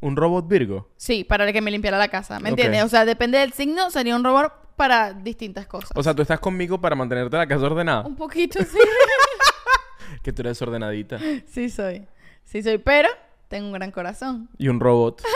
[0.00, 0.88] Un robot Virgo.
[0.96, 2.82] Sí, para que me limpiara la casa, ¿me entiendes?
[2.84, 5.90] O sea, depende del signo, sería un robot para distintas cosas.
[5.94, 8.02] O sea, tú estás conmigo para mantenerte la casa ordenada.
[8.02, 8.78] un poquito, sí.
[10.22, 11.18] Que tú eres desordenadita.
[11.48, 12.06] sí soy.
[12.44, 13.08] Sí soy, pero
[13.48, 14.48] tengo un gran corazón.
[14.58, 15.22] Y un robot.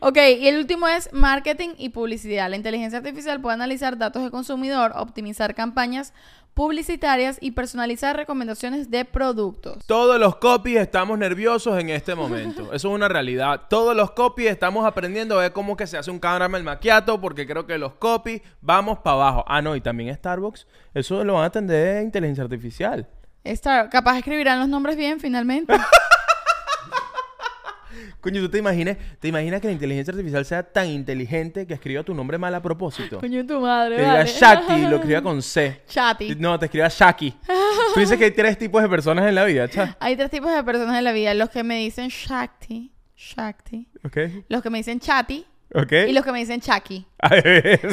[0.00, 2.48] Ok, y el último es marketing y publicidad.
[2.48, 6.12] La inteligencia artificial puede analizar datos de consumidor, optimizar campañas
[6.58, 9.86] publicitarias y personalizar recomendaciones de productos.
[9.86, 12.62] Todos los copies estamos nerviosos en este momento.
[12.72, 13.68] Eso es una realidad.
[13.70, 17.46] Todos los copies estamos aprendiendo a ver cómo que se hace un caramel macchiato porque
[17.46, 19.44] creo que los copies vamos para abajo.
[19.46, 20.66] Ah, no, y también Starbucks.
[20.94, 23.06] Eso lo van a atender inteligencia artificial.
[23.44, 25.74] Esta, capaz escribirán los nombres bien finalmente.
[28.20, 32.02] Coño, ¿tú te imaginas, te imaginas que la inteligencia artificial sea tan inteligente que escriba
[32.02, 33.20] tu nombre mal a propósito?
[33.20, 34.30] Coño, tu madre, Te diga vale.
[34.30, 35.82] Shakti y lo escriba con C.
[35.88, 36.34] Chati.
[36.36, 37.34] No, te escriba Shaki.
[37.94, 39.96] Tú dices que hay tres tipos de personas en la vida, cha.
[40.00, 41.34] Hay tres tipos de personas en la vida.
[41.34, 43.88] Los que me dicen Shakti, Shakti.
[44.04, 44.16] ¿Ok?
[44.48, 45.92] Los que me dicen Chati ¿Ok?
[46.08, 46.64] y los que me dicen me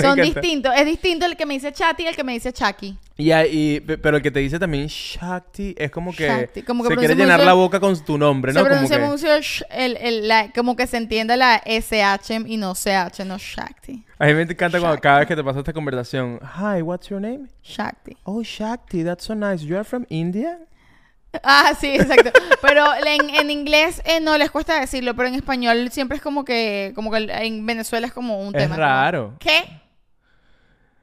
[0.02, 0.22] Son encanta.
[0.24, 0.74] distintos.
[0.78, 2.98] Es distinto el que me dice Chati y el que me dice Chaki.
[3.18, 6.84] Y, y- pe- pero el que te dice también Shakti es como que, Shakti, como
[6.84, 8.60] que se quiere llenar la boca con tu nombre, ¿no?
[8.60, 12.44] se Como pronuncia que- mucho sh- el, el- la- como que se entiende la SH
[12.46, 14.04] y no CH, no Shakti.
[14.20, 16.40] A mí me encanta cuando cada vez que te pasa esta conversación.
[16.58, 17.48] Hi, what's your name?
[17.64, 18.16] Shakti.
[18.24, 19.64] Oh, Shakti, that's so nice.
[19.64, 20.60] You are from India?
[21.44, 22.32] Ah, sí, exacto.
[22.62, 26.44] Pero en, en inglés eh, no les cuesta decirlo, pero en español siempre es como
[26.46, 28.76] que, como que en Venezuela es como un Es tema.
[28.76, 29.34] como, raro.
[29.40, 29.64] ¿Qué?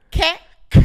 [0.09, 0.23] ¿Qué?
[0.69, 0.81] ¿Qué?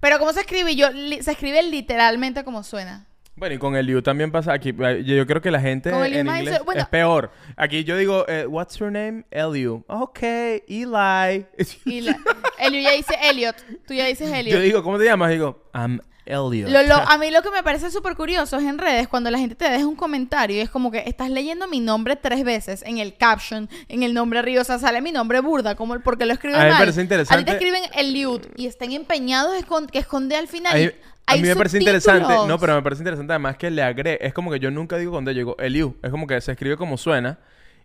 [0.00, 0.74] Pero ¿cómo se escribe?
[0.76, 3.04] Yo, li- se escribe literalmente como suena.
[3.34, 4.74] Bueno, y con el you también pasa aquí.
[5.04, 7.30] Yo, creo que la gente en inglés dice- bueno- es peor.
[7.56, 9.24] Aquí yo digo, eh, what's your name?
[9.30, 9.84] Eliu.
[9.86, 11.46] Ok, Eli.
[11.84, 12.18] Y la,
[12.58, 13.56] Elio ya dice Elliot.
[13.86, 14.56] Tú ya dices Elliot.
[14.56, 15.30] yo digo, ¿cómo te llamas?
[15.30, 16.70] Digo, I'm Elliot.
[16.70, 19.38] Lo- lo- a mí lo que me parece súper curioso es en redes cuando la
[19.38, 22.82] gente te deja un comentario y es como que estás leyendo mi nombre tres veces
[22.86, 26.02] en el caption, en el nombre arriba, o sea, sale mi nombre burda, como el,
[26.02, 26.78] porque lo escribes A mí me mal.
[26.80, 27.42] parece interesante.
[27.42, 30.72] A ti te escriben Eliud y están empeñados en escon- que esconde al final.
[30.72, 30.90] A mí, y
[31.26, 34.32] a mí me parece interesante, no, pero me parece interesante además que le agregue, es
[34.32, 37.38] como que yo nunca digo cuando llegó Eliu, es como que se escribe como suena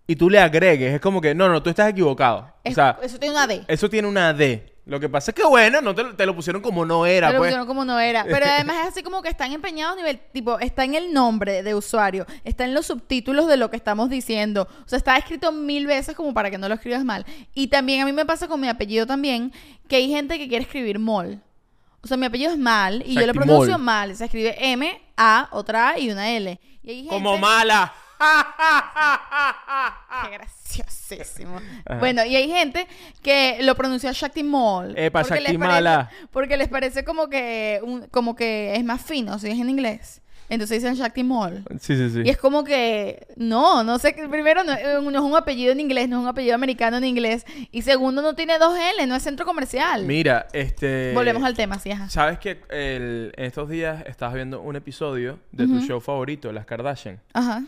[0.08, 2.54] y tú le agregues, es como que no, no, tú estás equivocado.
[2.64, 3.64] Es- o sea, eso tiene una D.
[3.68, 4.73] eso tiene una D.
[4.86, 7.28] Lo que pasa es que bueno, no te, lo- te lo pusieron como no era,
[7.28, 7.50] Pero pues.
[7.50, 8.26] pusieron como no era.
[8.26, 11.64] Pero además es así como que están empeñados a nivel, tipo, está en el nombre
[11.64, 14.68] de usuario, está en los subtítulos de lo que estamos diciendo.
[14.86, 17.26] O sea, está escrito mil veces como para que no lo escribas mal.
[17.54, 19.54] Y también a mí me pasa con mi apellido también,
[19.88, 21.42] que hay gente que quiere escribir mol.
[22.02, 24.14] O sea, mi apellido es mal y yo lo pronuncio mal.
[24.18, 26.60] Se escribe M, A, otra A y una L.
[26.84, 27.10] Y hay gente...
[27.10, 27.94] Como mala.
[30.24, 31.60] Qué graciosísimo.
[32.00, 32.88] Bueno, y hay gente
[33.22, 34.94] que lo pronuncia Shakti Mall.
[34.98, 36.10] Epa, porque les Shakti parece- mala.
[36.32, 40.20] Porque les parece como que, un- como que es más fino, si es en inglés.
[40.50, 41.64] Entonces dicen Shakti Mall.
[41.80, 42.22] Sí, sí, sí.
[42.26, 45.80] Y es como que, no, no sé, primero no, eh, no es un apellido en
[45.80, 47.46] inglés, no es un apellido americano en inglés.
[47.72, 50.04] Y segundo, no tiene dos L, no es centro comercial.
[50.06, 51.12] Mira, este...
[51.16, 52.10] Volvemos al tema, sí, ajá.
[52.10, 56.66] ¿Sabes que el- en estos días estabas viendo un episodio de tu show favorito, Las
[56.66, 57.20] Kardashian?
[57.34, 57.64] Ajá.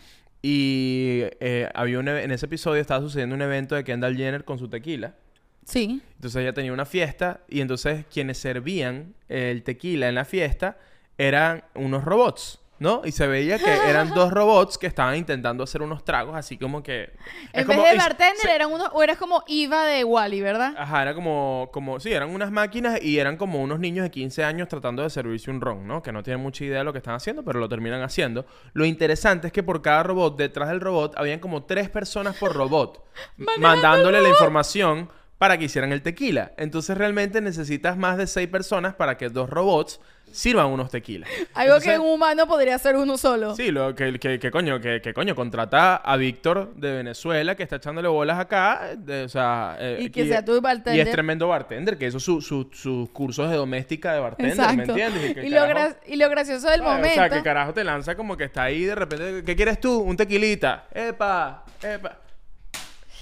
[0.48, 4.60] Y eh, había un, en ese episodio estaba sucediendo un evento de Kendall Jenner con
[4.60, 5.16] su tequila.
[5.64, 6.00] Sí.
[6.14, 10.78] Entonces ella tenía una fiesta y entonces quienes servían el tequila en la fiesta
[11.18, 13.02] eran unos robots, ¿no?
[13.04, 16.82] Y se veía que eran dos robots que estaban intentando hacer unos tragos así como
[16.82, 17.10] que...
[17.52, 20.40] En como- vez de es- bartender, se- eran unos, o eras como Iva de Wally,
[20.40, 20.74] ¿verdad?
[20.76, 24.44] Ajá, era como, como, sí, eran unas máquinas y eran como unos niños de 15
[24.44, 26.02] años tratando de servirse un ron, ¿no?
[26.02, 28.46] Que no tienen mucha idea de lo que están haciendo, pero lo terminan haciendo.
[28.74, 32.52] Lo interesante es que por cada robot, detrás del robot, habían como tres personas por
[32.54, 33.02] robot,
[33.58, 35.08] mandándole la información
[35.38, 36.52] para que hicieran el tequila.
[36.56, 40.00] Entonces realmente necesitas más de seis personas para que dos robots
[40.32, 41.28] sirvan unos tequilas.
[41.54, 43.54] Algo Entonces- que un humano podría hacer uno solo.
[43.54, 47.62] Sí, lo que, que, que coño, que, que coño, contrata a Víctor de Venezuela que
[47.62, 49.76] está echándole bolas acá, de- o sea...
[49.78, 51.06] eh, Y que sea tu Y bartender.
[51.06, 55.34] es tremendo bartender, que hizo su- su- sus cursos de doméstica de bartender, ¿me entiendes?
[55.34, 57.08] que Y lo, carajo- y lo gracioso del Ah, momento.
[57.10, 59.42] O sea, que carajo te lanza como que está ahí de repente.
[59.44, 60.00] ¿Qué quieres tú?
[60.00, 60.86] Un tequilita.
[60.92, 62.18] Epa, epa.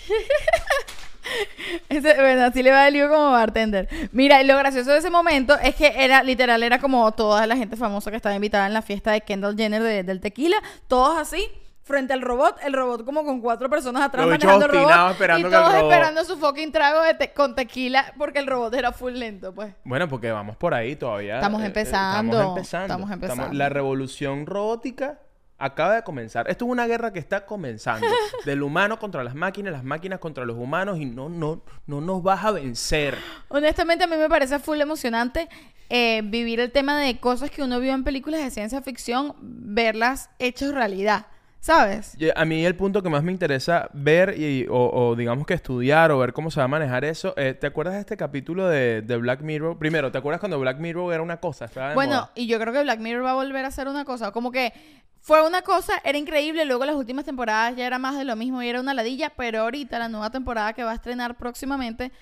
[1.88, 3.88] Ese- bueno, así le va el lío como bartender.
[4.12, 7.56] Mira, y lo gracioso de ese momento es que era, literal, era como toda la
[7.56, 10.56] gente famosa que estaba invitada en la fiesta de Kendall Jenner de- del tequila,
[10.88, 11.46] todos así,
[11.82, 15.50] frente al robot, el robot como con cuatro personas atrás manejando el robot, esperando y
[15.50, 18.72] que el todos robot- esperando su fucking trago de te- con tequila porque el robot
[18.74, 19.74] era full lento, pues.
[19.84, 21.34] Bueno, porque vamos por ahí todavía.
[21.36, 22.84] Estamos eh, eh, empezando, estamos empezando.
[22.86, 23.52] estamos empezando.
[23.52, 25.18] la revolución robótica
[25.58, 26.48] acaba de comenzar.
[26.50, 28.06] Esto es una guerra que está comenzando.
[28.44, 32.22] Del humano contra las máquinas, las máquinas contra los humanos y no, no, no nos
[32.22, 33.16] vas a vencer.
[33.48, 35.48] Honestamente, a mí me parece full emocionante
[35.90, 40.30] eh, vivir el tema de cosas que uno vio en películas de ciencia ficción, verlas
[40.38, 41.26] hechas realidad,
[41.64, 42.14] ¿sabes?
[42.36, 46.10] A mí el punto que más me interesa ver y, o, o digamos que estudiar
[46.10, 49.00] o ver cómo se va a manejar eso, eh, ¿te acuerdas de este capítulo de,
[49.00, 49.78] de Black Mirror?
[49.78, 51.70] Primero, ¿te acuerdas cuando Black Mirror era una cosa?
[51.94, 52.32] Bueno, moda?
[52.34, 54.74] y yo creo que Black Mirror va a volver a hacer una cosa, como que
[55.22, 58.62] fue una cosa, era increíble, luego las últimas temporadas ya era más de lo mismo
[58.62, 62.12] y era una ladilla, pero ahorita la nueva temporada que va a estrenar próximamente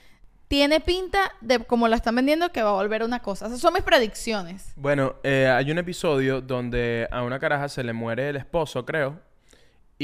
[0.46, 3.46] tiene pinta de como la están vendiendo que va a volver una cosa.
[3.46, 4.72] Esas son mis predicciones.
[4.76, 9.31] Bueno, eh, hay un episodio donde a una caraja se le muere el esposo, creo.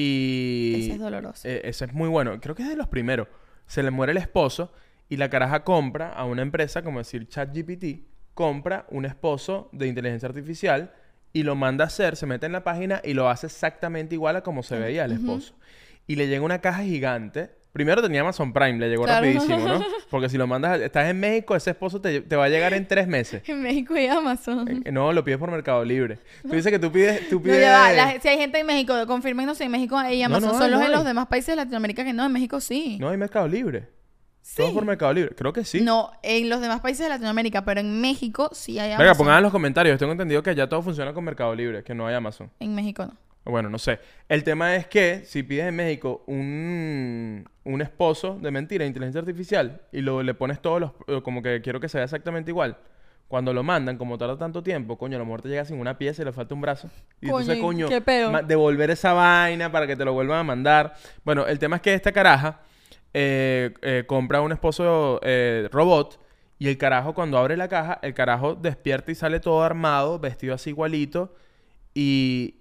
[0.00, 0.74] Y...
[0.76, 1.48] Ese es doloroso.
[1.48, 2.38] Eh, ese es muy bueno.
[2.40, 3.26] Creo que es de los primeros.
[3.66, 4.72] Se le muere el esposo
[5.08, 10.28] y la caraja compra a una empresa, como decir ChatGPT, compra un esposo de inteligencia
[10.28, 10.94] artificial
[11.32, 14.36] y lo manda a hacer, se mete en la página y lo hace exactamente igual
[14.36, 15.54] a como se veía el esposo.
[16.06, 17.50] Y le llega una caja gigante.
[17.78, 19.24] Primero tenía Amazon Prime, le llegó Claro.
[19.24, 19.80] rapidísimo, ¿no?
[20.10, 22.88] Porque si lo mandas, estás en México, ese esposo te, te va a llegar en
[22.88, 23.42] tres meses.
[23.48, 24.82] En México y Amazon.
[24.84, 26.18] Eh, No, lo pides por Mercado Libre.
[26.42, 27.28] Tú dices que tú pides...
[27.28, 27.60] Tú No, pides...
[27.60, 30.58] ya va, la- si hay gente en México, confirmenos si en México y Amazon.
[30.58, 32.98] no no en los demás países de Latinoamérica que no, en México sí.
[33.00, 33.88] No hay Mercado Libre.
[34.42, 34.56] sí.
[34.56, 35.34] Todo por Mercado Libre.
[35.36, 35.80] Creo que sí.
[35.80, 39.04] No, en los demás países de Latinoamérica, pero en México sí hay Amazon.
[39.04, 39.98] Venga, pongan en los comentarios.
[39.98, 42.50] Tengo entendido que ya todo funciona con Mercado Libre, que no hay Amazon.
[42.58, 43.12] En México no.
[43.50, 43.98] Bueno, no sé.
[44.28, 49.80] El tema es que si pides en México un, un esposo de mentira, inteligencia artificial,
[49.90, 50.92] y lo, le pones todos los...
[51.06, 52.76] eh, como que quiero que sea exactamente igual.
[53.26, 55.98] Cuando lo mandan, como tarda tanto tiempo, coño, a lo mejor te llega sin una
[55.98, 56.88] pieza y le falta un brazo.
[57.20, 58.30] Y Coño, entonces, ¿y coño, qué pedo?
[58.32, 60.94] ma- devolver esa vaina para que te lo vuelvan a mandar.
[61.24, 62.60] Bueno, el tema es que esta caraja
[63.12, 66.18] eh, eh, compra un esposo eh, robot
[66.58, 70.54] y el carajo cuando abre la caja, el carajo despierta y sale todo armado, vestido
[70.54, 71.34] así igualito
[71.94, 72.57] y,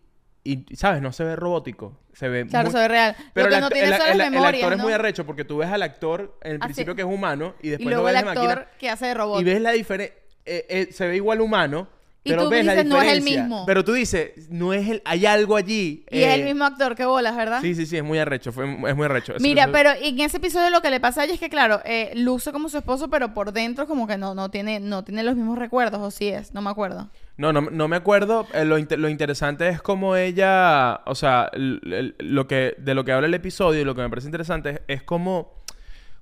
[0.53, 1.01] y ¿sabes?
[1.01, 1.99] No se ve robótico.
[2.13, 3.15] Se ve Claro, muy- se ve real.
[3.33, 4.93] Pero Lo que el, no tiene el- son el- las el memorias, actor es muy
[4.93, 7.69] arrecho porque tú ves al actor en el Así- principio que es humano y Y
[7.71, 9.41] después luego lo el ves en la actor máquina que hace de robot.
[9.41, 10.15] y ves la diferencia.
[10.45, 11.89] se ve igual humano,
[12.23, 13.41] Y pero tú ves la dices, no es el diferencia.
[13.43, 13.65] mismo.
[13.65, 16.05] Pero tú dices, no es el, hay algo allí.
[16.09, 17.59] Y es el eh, mismo actor que bolas, ¿verdad?
[17.61, 19.33] Sí, sí, sí, es muy arrecho, fue, es muy arrecho.
[19.39, 22.11] Mira, pero en ese episodio lo que le pasa a ella es que, claro, eh,
[22.15, 25.35] luce como su esposo, pero por dentro como que no, no, tiene, no tiene los
[25.35, 27.09] mismos recuerdos, o sí es, no me acuerdo.
[27.37, 28.47] No, no, no me acuerdo.
[28.53, 33.27] Eh, lo, lo interesante es cómo ella, o sea, lo que, de lo que habla
[33.27, 35.53] el episodio y lo que me parece interesante es, es cómo,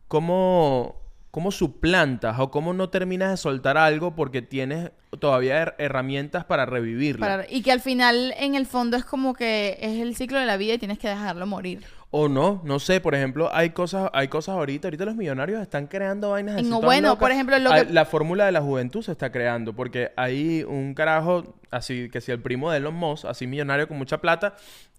[0.08, 1.02] cómo,
[1.32, 6.66] cómo suplantas o cómo no terminas de soltar algo porque tienes todavía her- herramientas para
[6.66, 7.26] revivirlo.
[7.50, 10.58] Y que al final, en el fondo, es como que es el ciclo de la
[10.58, 11.84] vida y tienes que dejarlo morir.
[12.18, 15.88] O no, no sé, por ejemplo, hay cosas, hay cosas ahorita, ahorita los millonarios están
[15.88, 17.20] creando vainas así No, todas bueno, locas.
[17.20, 20.64] por ejemplo, lo Hay- que- la fórmula de la juventud se está creando, porque hay
[20.64, 24.56] un carajo, así que si el primo de Elon Musk, así millonario con mucha plata,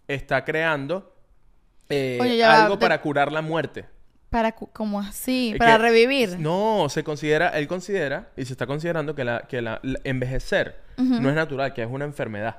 [0.07, 1.15] está creando
[1.89, 3.87] eh, Oye, ya va, algo para curar la muerte.
[4.29, 6.39] Para, como así, Eh, para que- revivir.
[6.39, 10.81] No, se considera, él considera, y se está considerando que la, que la, la- envejecer
[10.99, 12.57] no es natural, que es una enfermedad.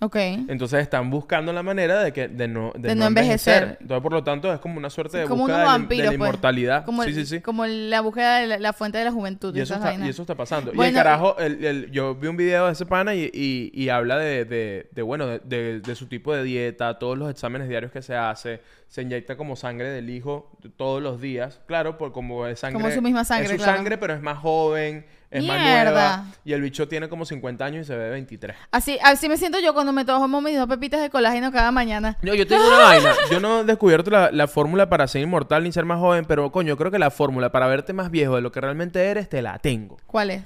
[0.00, 0.14] Ok.
[0.14, 3.54] Entonces están buscando la manera de que de no, de De no no envejecer.
[3.62, 3.78] envejecer.
[3.82, 5.98] Entonces, por lo tanto, es como una suerte de como búsqueda unos de la- vampiros,
[5.98, 6.28] de la pues.
[6.28, 6.84] inmortalidad.
[6.84, 7.40] Como, sí, el- sí, sí.
[7.40, 9.56] como la búsqueda de la, la fuente de la juventud.
[9.56, 10.72] Y eso, está, y eso está pasando.
[10.72, 13.88] y el carajo, el- el- yo vi un video de ese pana y, y- y
[13.88, 17.90] habla de, de- de, bueno, de- de su tipo de dieta, todos los exámenes diarios
[17.90, 21.60] que se hace, se inyecta como sangre del hijo todos los días.
[21.66, 22.80] Claro, por como es sangre.
[22.82, 23.76] Como su misma sangre, Es su claro.
[23.76, 26.24] sangre, pero es más joven, es más nueva.
[26.42, 28.56] Y el bicho tiene como 50 años y se ve de 23.
[28.72, 32.16] Así, así me siento yo cuando me tomo mis dos pepitas de colágeno cada mañana.
[32.22, 33.12] No, yo tengo una vaina.
[33.30, 36.50] Yo no he descubierto la, la fórmula para ser inmortal ni ser más joven, pero
[36.50, 39.42] coño, creo que la fórmula para verte más viejo de lo que realmente eres, te
[39.42, 39.98] la tengo.
[40.06, 40.42] ¿Cuál es?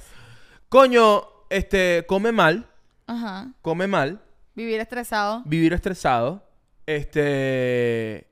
[0.69, 2.67] Coño, este, come mal,
[3.07, 3.53] Ajá.
[3.63, 4.21] come mal,
[4.57, 5.43] Vivir estresado.
[5.45, 6.45] vivir estresado,
[6.87, 8.27] este,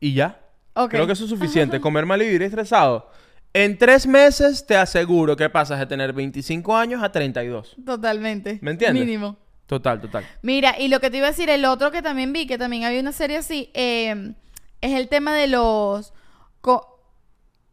[0.00, 0.40] y ya.
[0.88, 1.80] Creo que eso es suficiente.
[1.80, 3.10] Comer mal y vivir estresado.
[3.52, 7.76] En tres meses te aseguro que pasas de tener 25 años a 32.
[7.86, 8.58] Totalmente.
[8.60, 9.06] ¿Me entiendes?
[9.06, 9.38] Mínimo.
[9.66, 10.26] Total, total.
[10.42, 12.84] Mira, y lo que te iba a decir, el otro que también vi, que también
[12.84, 14.34] había una serie así, eh,
[14.80, 16.12] es el tema de los...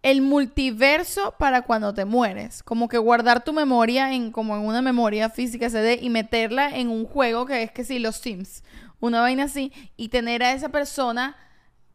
[0.01, 2.63] el multiverso para cuando te mueres.
[2.63, 6.89] Como que guardar tu memoria en como en una memoria física CD y meterla en
[6.89, 8.63] un juego que es que sí, los Sims.
[9.01, 9.73] Una vaina así.
[9.97, 11.35] Y tener a esa persona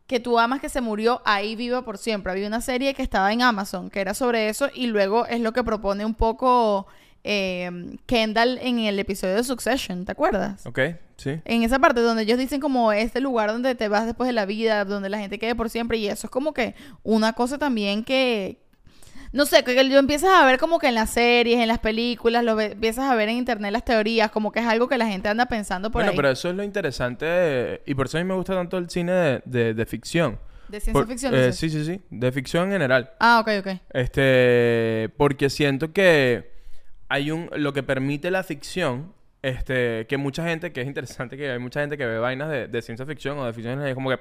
[0.08, 2.32] que tú amas que se murió ahí viva por siempre.
[2.32, 5.52] Había una serie que estaba en Amazon que era sobre eso y luego es lo
[5.52, 6.86] que propone un poco
[7.22, 7.70] eh,
[8.06, 10.64] Kendall en el episodio de Succession, ¿te acuerdas?
[10.64, 10.80] ¿Ok?
[11.18, 11.40] Sí.
[11.44, 14.46] En esa parte donde ellos dicen como este lugar donde te vas después de la
[14.46, 18.02] vida, donde la gente quede por siempre y eso es como que una cosa también
[18.02, 18.62] que
[19.32, 22.42] no sé, que lo empiezas a ver como que en las series, en las películas,
[22.44, 25.28] lo empiezas a ver en internet las teorías, como que es algo que la gente
[25.28, 26.16] anda pensando por bueno, ahí.
[26.16, 28.88] pero eso es lo interesante de- y por eso a mí me gusta tanto el
[28.90, 30.38] cine de, de- de ficción.
[30.68, 31.34] de ciencia Por- ficción.
[31.34, 32.00] eh, sí, sí, sí.
[32.10, 33.10] De ficción en general.
[33.20, 33.80] Ah, ok, ok.
[33.90, 36.50] Este, porque siento que
[37.08, 41.50] hay un, lo que permite la ficción, este, que mucha gente, que es interesante que
[41.50, 43.94] hay mucha gente que ve vainas de, de ciencia ficción o de ficción y es
[43.94, 44.18] como que,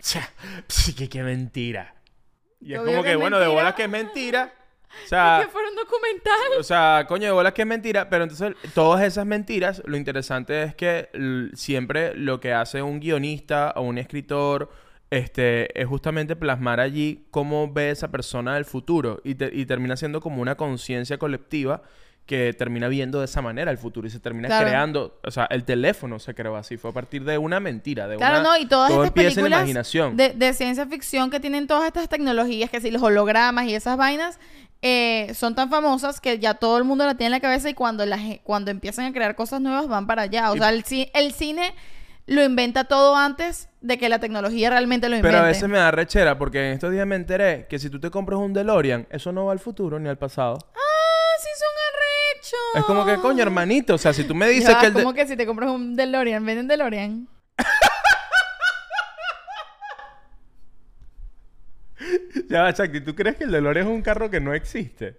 [0.00, 0.28] "Cha,
[0.68, 1.94] pss, que qué mentira.
[2.60, 3.60] Y es Obvio como que que, es bueno, de mentira.
[3.62, 4.54] bolas que es mentira.
[5.04, 6.34] O sea, que fuera un documental.
[6.58, 10.62] o sea, coño, de bolas que es mentira, pero entonces todas esas mentiras, lo interesante
[10.64, 14.68] es que l- siempre lo que hace un guionista o un escritor
[15.10, 19.96] este, es justamente plasmar allí cómo ve esa persona del futuro y, te- y termina
[19.96, 21.82] siendo como una conciencia colectiva
[22.30, 24.66] que termina viendo de esa manera el futuro y se termina Claro.
[24.68, 28.16] creando, o sea, el teléfono se creó así, fue a partir de una mentira, de
[28.16, 28.50] Claro, una...
[28.50, 30.16] no, y todas todo estas empieza en la películas imaginación.
[30.16, 33.96] de, de ciencia ficción que tienen todas estas tecnologías, que si los hologramas y esas
[33.96, 34.38] vainas,
[34.80, 37.74] eh, son tan famosas que ya todo el mundo la tiene en la cabeza y
[37.74, 40.52] cuando, la, cuando empiezan a crear cosas nuevas van para allá.
[40.52, 41.74] O Y- sea, el, el cine
[42.26, 45.32] lo inventa todo antes de que la tecnología realmente lo invente.
[45.36, 47.98] Pero a veces me da rechera porque en estos días me enteré que si tú
[47.98, 50.58] te compras un DeLorean, eso no va al futuro ni al pasado.
[50.74, 51.68] ¡Ah, sí son
[52.74, 55.02] Es como que, coño, hermanito, o sea, si tú me dices Ya que el de-
[55.02, 57.28] como que si te compras un DeLorean, ¿venden DeLorean?
[62.48, 65.16] Ya va, Chakti, ¿tú crees que el DeLorean es un carro que no existe?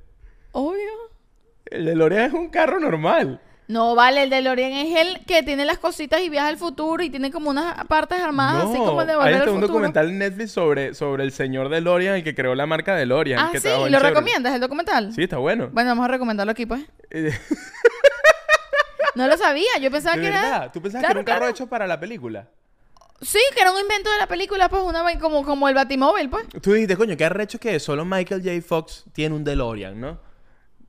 [0.51, 0.89] Obvio.
[1.65, 3.39] El DeLorean es un carro normal.
[3.71, 7.09] No, vale, el DeLorean es el que tiene las cositas y viaja al futuro y
[7.09, 9.67] tiene como unas partes armadas, así como el de hay volver al un futuro.
[9.67, 13.39] documental en Netflix sobre, sobre el señor DeLorean, el que creó la marca DeLorean.
[13.39, 15.13] Ah, que sí, ¿lo recomiendas el documental?
[15.13, 15.69] Sí, está bueno.
[15.71, 16.81] Bueno, vamos a recomendarlo aquí, pues.
[17.11, 17.31] Eh,
[19.15, 20.47] No lo sabía, yo pensaba ¿De que verdad?
[20.47, 20.71] era...
[20.71, 21.51] ¿Tú pensabas Claro, que era un carro claro.
[21.51, 22.47] hecho para la película?
[23.21, 26.45] Sí, que era un invento de la película, pues, una como, como el Batimóvil, pues.
[26.61, 28.61] Tú dijiste, coño, qué arrecho que solo Michael J.
[28.67, 30.19] Fox tiene un DeLorean, ¿no?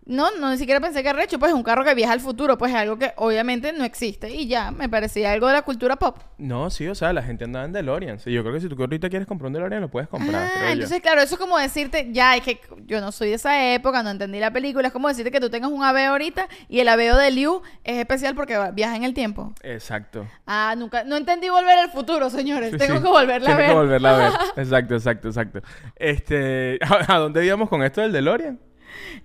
[0.04, 2.58] No, no, ni siquiera pensé que era hecho, pues, un carro que viaja al futuro,
[2.58, 5.96] pues, es algo que obviamente no existe y ya, me parecía algo de la cultura
[5.96, 6.18] pop.
[6.38, 8.18] No, sí, o sea, la gente andaba en DeLorean.
[8.18, 10.34] Sí, yo creo que si tú ahorita quieres comprar un DeLorean, lo puedes comprar.
[10.34, 10.72] Ah, creo yo.
[10.72, 14.02] entonces, claro, eso es como decirte, ya, es que yo no soy de esa época,
[14.02, 16.88] no entendí la película, es como decirte que tú tengas un aveo ahorita y el
[16.88, 19.52] aveo de Liu es especial porque viaja en el tiempo.
[19.62, 20.26] Exacto.
[20.46, 23.02] Ah, nunca, no entendí volver al futuro, señores, Sí, tengo sí.
[23.02, 23.68] que volverla a ver.
[23.68, 24.32] que volverla a ver.
[24.56, 25.60] Exacto, exacto, exacto.
[25.96, 28.58] Este, ¿a, a dónde íbamos con esto del DeLorean?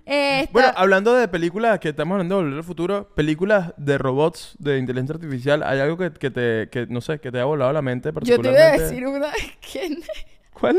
[0.05, 4.55] Esta- Bueno, hablando de películas que estamos hablando de volver al futuro, películas de robots
[4.59, 7.73] de inteligencia artificial, ¿hay algo que, que te, que, no sé, que te haya volado
[7.73, 8.41] la mente yo te iba a
[8.71, 8.83] particularmente?
[8.83, 10.05] decir una que me
[10.53, 10.75] ¿Cuál?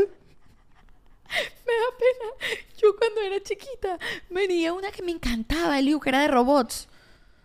[1.29, 2.57] da pena.
[2.81, 3.97] Yo cuando era chiquita
[4.29, 6.87] venía una que me encantaba, Liu, que era de robots.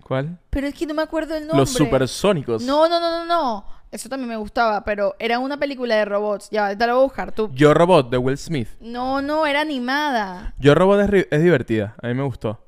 [0.02, 0.38] ¿Cuál?
[0.50, 1.58] Pero es que no me acuerdo el nombre.
[1.60, 2.62] Los supersónicos.
[2.62, 3.73] No, no, no, no, no.
[3.94, 6.48] Eso también me gustaba, pero era una película de robots.
[6.50, 7.30] Ya, ahorita la voy a buscar.
[7.30, 7.48] Tú.
[7.54, 8.68] Yo Robot, de Will Smith.
[8.80, 10.52] No, no, era animada.
[10.58, 11.94] Yo Robot es, ri- es divertida.
[12.02, 12.58] A mí me gustó.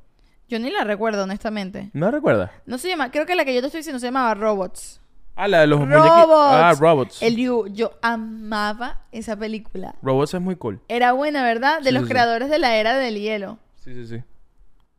[0.49, 1.91] Yo ni la recuerdo, honestamente.
[1.95, 2.53] ¿No recuerdas?
[2.65, 5.01] No se llama, creo que la que yo te estoy diciendo se llamaba Robots.
[5.35, 6.09] Ah, la de los muñequitos.
[6.09, 6.49] Robots.
[6.53, 7.23] Ah, Robots.
[7.23, 9.97] El Liu, yo amaba esa película.
[10.03, 10.81] Robots es muy cool.
[10.87, 11.81] Era buena, ¿verdad?
[11.81, 12.13] De Sí, los sí, sí.
[12.13, 13.59] creadores de la era del hielo.
[13.85, 14.23] Sí, sí, sí.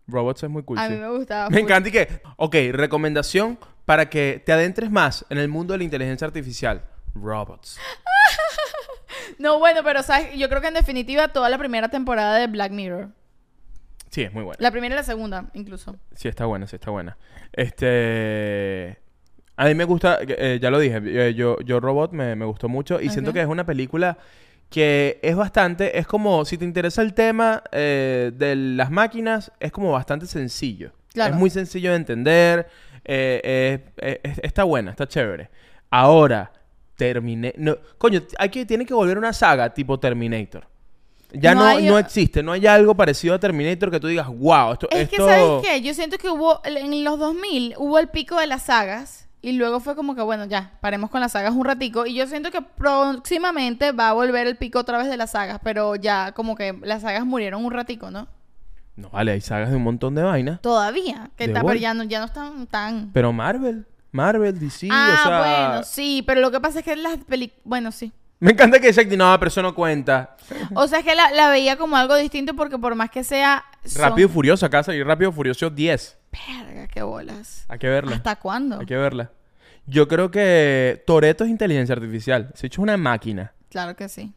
[0.08, 0.94] Robots es muy cool, a sí.
[0.94, 1.50] mí me gustaba.
[1.50, 2.22] Me encanta y que...
[2.36, 3.58] Ok, recomendación
[3.88, 6.84] para que te adentres más en el mundo de la inteligencia artificial.
[7.16, 7.80] Robots.
[9.40, 12.72] No, bueno, pero sabes, yo creo que en definitiva toda la primera temporada de Black
[12.72, 13.10] Mirror.
[14.10, 14.58] Sí, es muy buena.
[14.60, 15.98] La primera y la segunda, incluso.
[16.16, 17.18] Sí, está buena, sí, está buena.
[17.52, 18.98] Este...
[19.58, 22.68] A mí me gusta, eh, ya lo dije, eh, yo, yo Robot me, me gustó
[22.68, 24.18] mucho y siento que es una película
[24.70, 29.72] que es bastante, es como, si te interesa el tema eh, de las máquinas, es
[29.72, 30.94] como bastante sencillo.
[31.14, 31.34] Claro.
[31.34, 32.68] Es muy sencillo de entender,
[33.08, 35.50] eh, eh, es- está buena, está chévere.
[35.90, 36.52] Ahora,
[36.96, 40.68] terminé, no, coño, hay que, tiene que volver una saga tipo Terminator.
[41.34, 44.28] Ya No no, hay- no existe, no hay algo parecido a Terminator que tú digas,
[44.28, 45.28] wow, esto, Es que, esto...
[45.28, 45.82] ¿sabes qué?
[45.82, 49.26] Yo siento que hubo, en los 2000, hubo el pico de las sagas.
[49.40, 52.06] y luego fue como que, bueno, ya, paremos con las sagas un ratico.
[52.06, 55.60] Y yo siento que próximamente va a volver el pico otra vez de las sagas,
[55.64, 58.28] pero ya como que las sagas murieron un ratico, ¿no?
[58.98, 60.60] No, vale, hay sagas de un montón de vainas.
[60.62, 63.12] Todavía, que está, pero ya no, ya no están tan...
[63.14, 65.40] Pero Marvel, Marvel, DC, ah, o sea...
[65.70, 67.62] bueno, sí, pero lo que pasa es que las películas...
[67.64, 68.12] Bueno, sí.
[68.40, 70.36] Me encanta que dice, no, pero eso no cuenta.
[70.76, 73.64] O sea, es que la, la veía como algo distinto porque por más que sea...
[73.86, 76.18] son- Rápido y Furioso, acá salir Rápido y Furioso 10.
[76.66, 77.66] Verga, qué bolas.
[77.68, 78.16] Hay que verla.
[78.16, 78.80] ¿Hasta cuándo?
[78.80, 79.32] Hay que verla.
[79.86, 82.52] Yo creo que Toreto es inteligencia artificial.
[82.56, 83.54] Se ha hecho una máquina.
[83.70, 84.34] Claro que sí.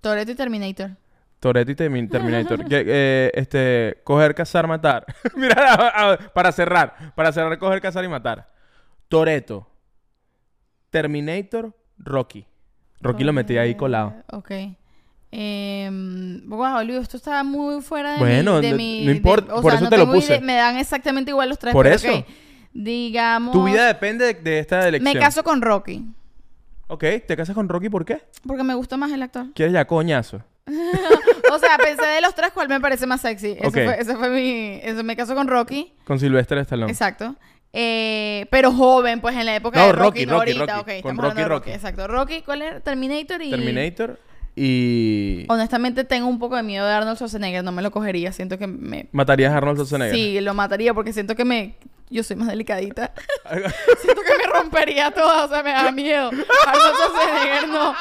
[0.00, 0.90] Toretto y Terminator.
[1.42, 2.64] Toreto y Termi- Terminator.
[2.66, 5.04] Que, eh, este, coger, cazar, matar.
[5.36, 7.12] Mira, a- a- para cerrar.
[7.16, 8.48] Para cerrar, coger, cazar y matar.
[9.08, 9.68] Toreto.
[10.90, 12.46] Terminator, Rocky.
[13.00, 14.14] Rocky lo metí ahí colado.
[14.30, 14.52] Ok.
[15.32, 15.90] Eh,
[16.46, 18.60] wow, Luis, esto está muy fuera de Bueno, mi...
[18.60, 20.40] de no- mi- no de- importa, por sea, eso no te lo puse.
[20.40, 21.72] me dan exactamente igual los tres.
[21.72, 22.24] Por pero eso.
[22.72, 23.52] Digamos...
[23.52, 25.12] Tu vida depende de, de esta elección.
[25.12, 26.06] Me caso con Rocky.
[26.86, 28.22] Ok, ¿te casas con Rocky por qué?
[28.46, 29.46] Porque me gusta más el actor.
[29.54, 30.42] ¿Quieres ya coñazo?
[31.52, 33.56] o sea, pensé de los tres cuál me parece más sexy.
[33.58, 33.72] Ese Ok.
[33.74, 34.80] fue, ese fue mi...
[34.82, 35.92] Eso, me caso con Rocky.
[36.04, 36.90] Con Sylvester Stallone.
[36.90, 37.34] Exacto.
[37.72, 40.76] Eh, pero joven, pues en la época No, de Rocky, Rocky, no Rocky, ahorita.
[40.76, 40.92] Rocky.
[40.98, 41.70] ok, Con Rocky, de Rocky.
[41.70, 42.06] Exacto.
[42.06, 42.80] Rocky, ¿cuál era?
[42.80, 43.50] Terminator y...
[43.50, 44.20] Terminator
[44.54, 45.46] y...
[45.48, 48.66] Honestamente tengo un poco de miedo de Arnold Schwarzenegger, no me lo cogería, siento que
[48.66, 49.08] me...
[49.12, 50.14] ¿Matarías a Arnold Schwarzenegger?
[50.14, 51.76] Sí, lo mataría porque siento que me...
[52.12, 53.14] Yo soy más delicadita.
[54.02, 56.30] siento que me rompería toda, o sea, me da miedo.
[56.66, 57.96] Arnold no,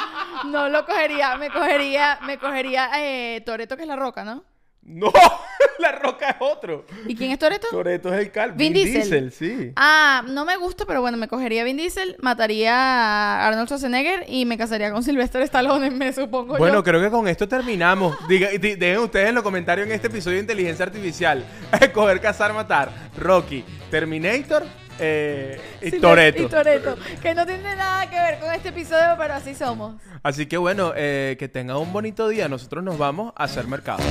[0.45, 4.43] no lo cogería, me cogería, me cogería eh, Toreto que es la roca, ¿no?
[4.84, 5.11] ¡No!
[5.79, 6.86] La Roca es otro.
[7.07, 7.67] ¿Y quién es Toreto?
[7.71, 8.51] Toreto es el cal.
[8.53, 9.32] Vin Diesel.
[9.32, 9.71] sí.
[9.75, 14.25] Ah, no me gusta, pero bueno, me cogería a Vin Diesel, mataría a Arnold Schwarzenegger
[14.27, 16.84] y me casaría con Sylvester Stallone, me supongo Bueno, yo.
[16.84, 18.15] creo que con esto terminamos.
[18.27, 21.43] Diga, di- dejen ustedes en los comentarios en este episodio de Inteligencia Artificial.
[21.93, 22.91] Coger, cazar, matar.
[23.17, 24.63] Rocky, Terminator
[25.01, 26.43] eh, y Toreto.
[26.43, 29.95] Y que no tiene nada que ver con este episodio, pero así somos.
[30.23, 32.47] Así que bueno, eh, que tengan un bonito día.
[32.47, 34.03] Nosotros nos vamos a hacer mercado.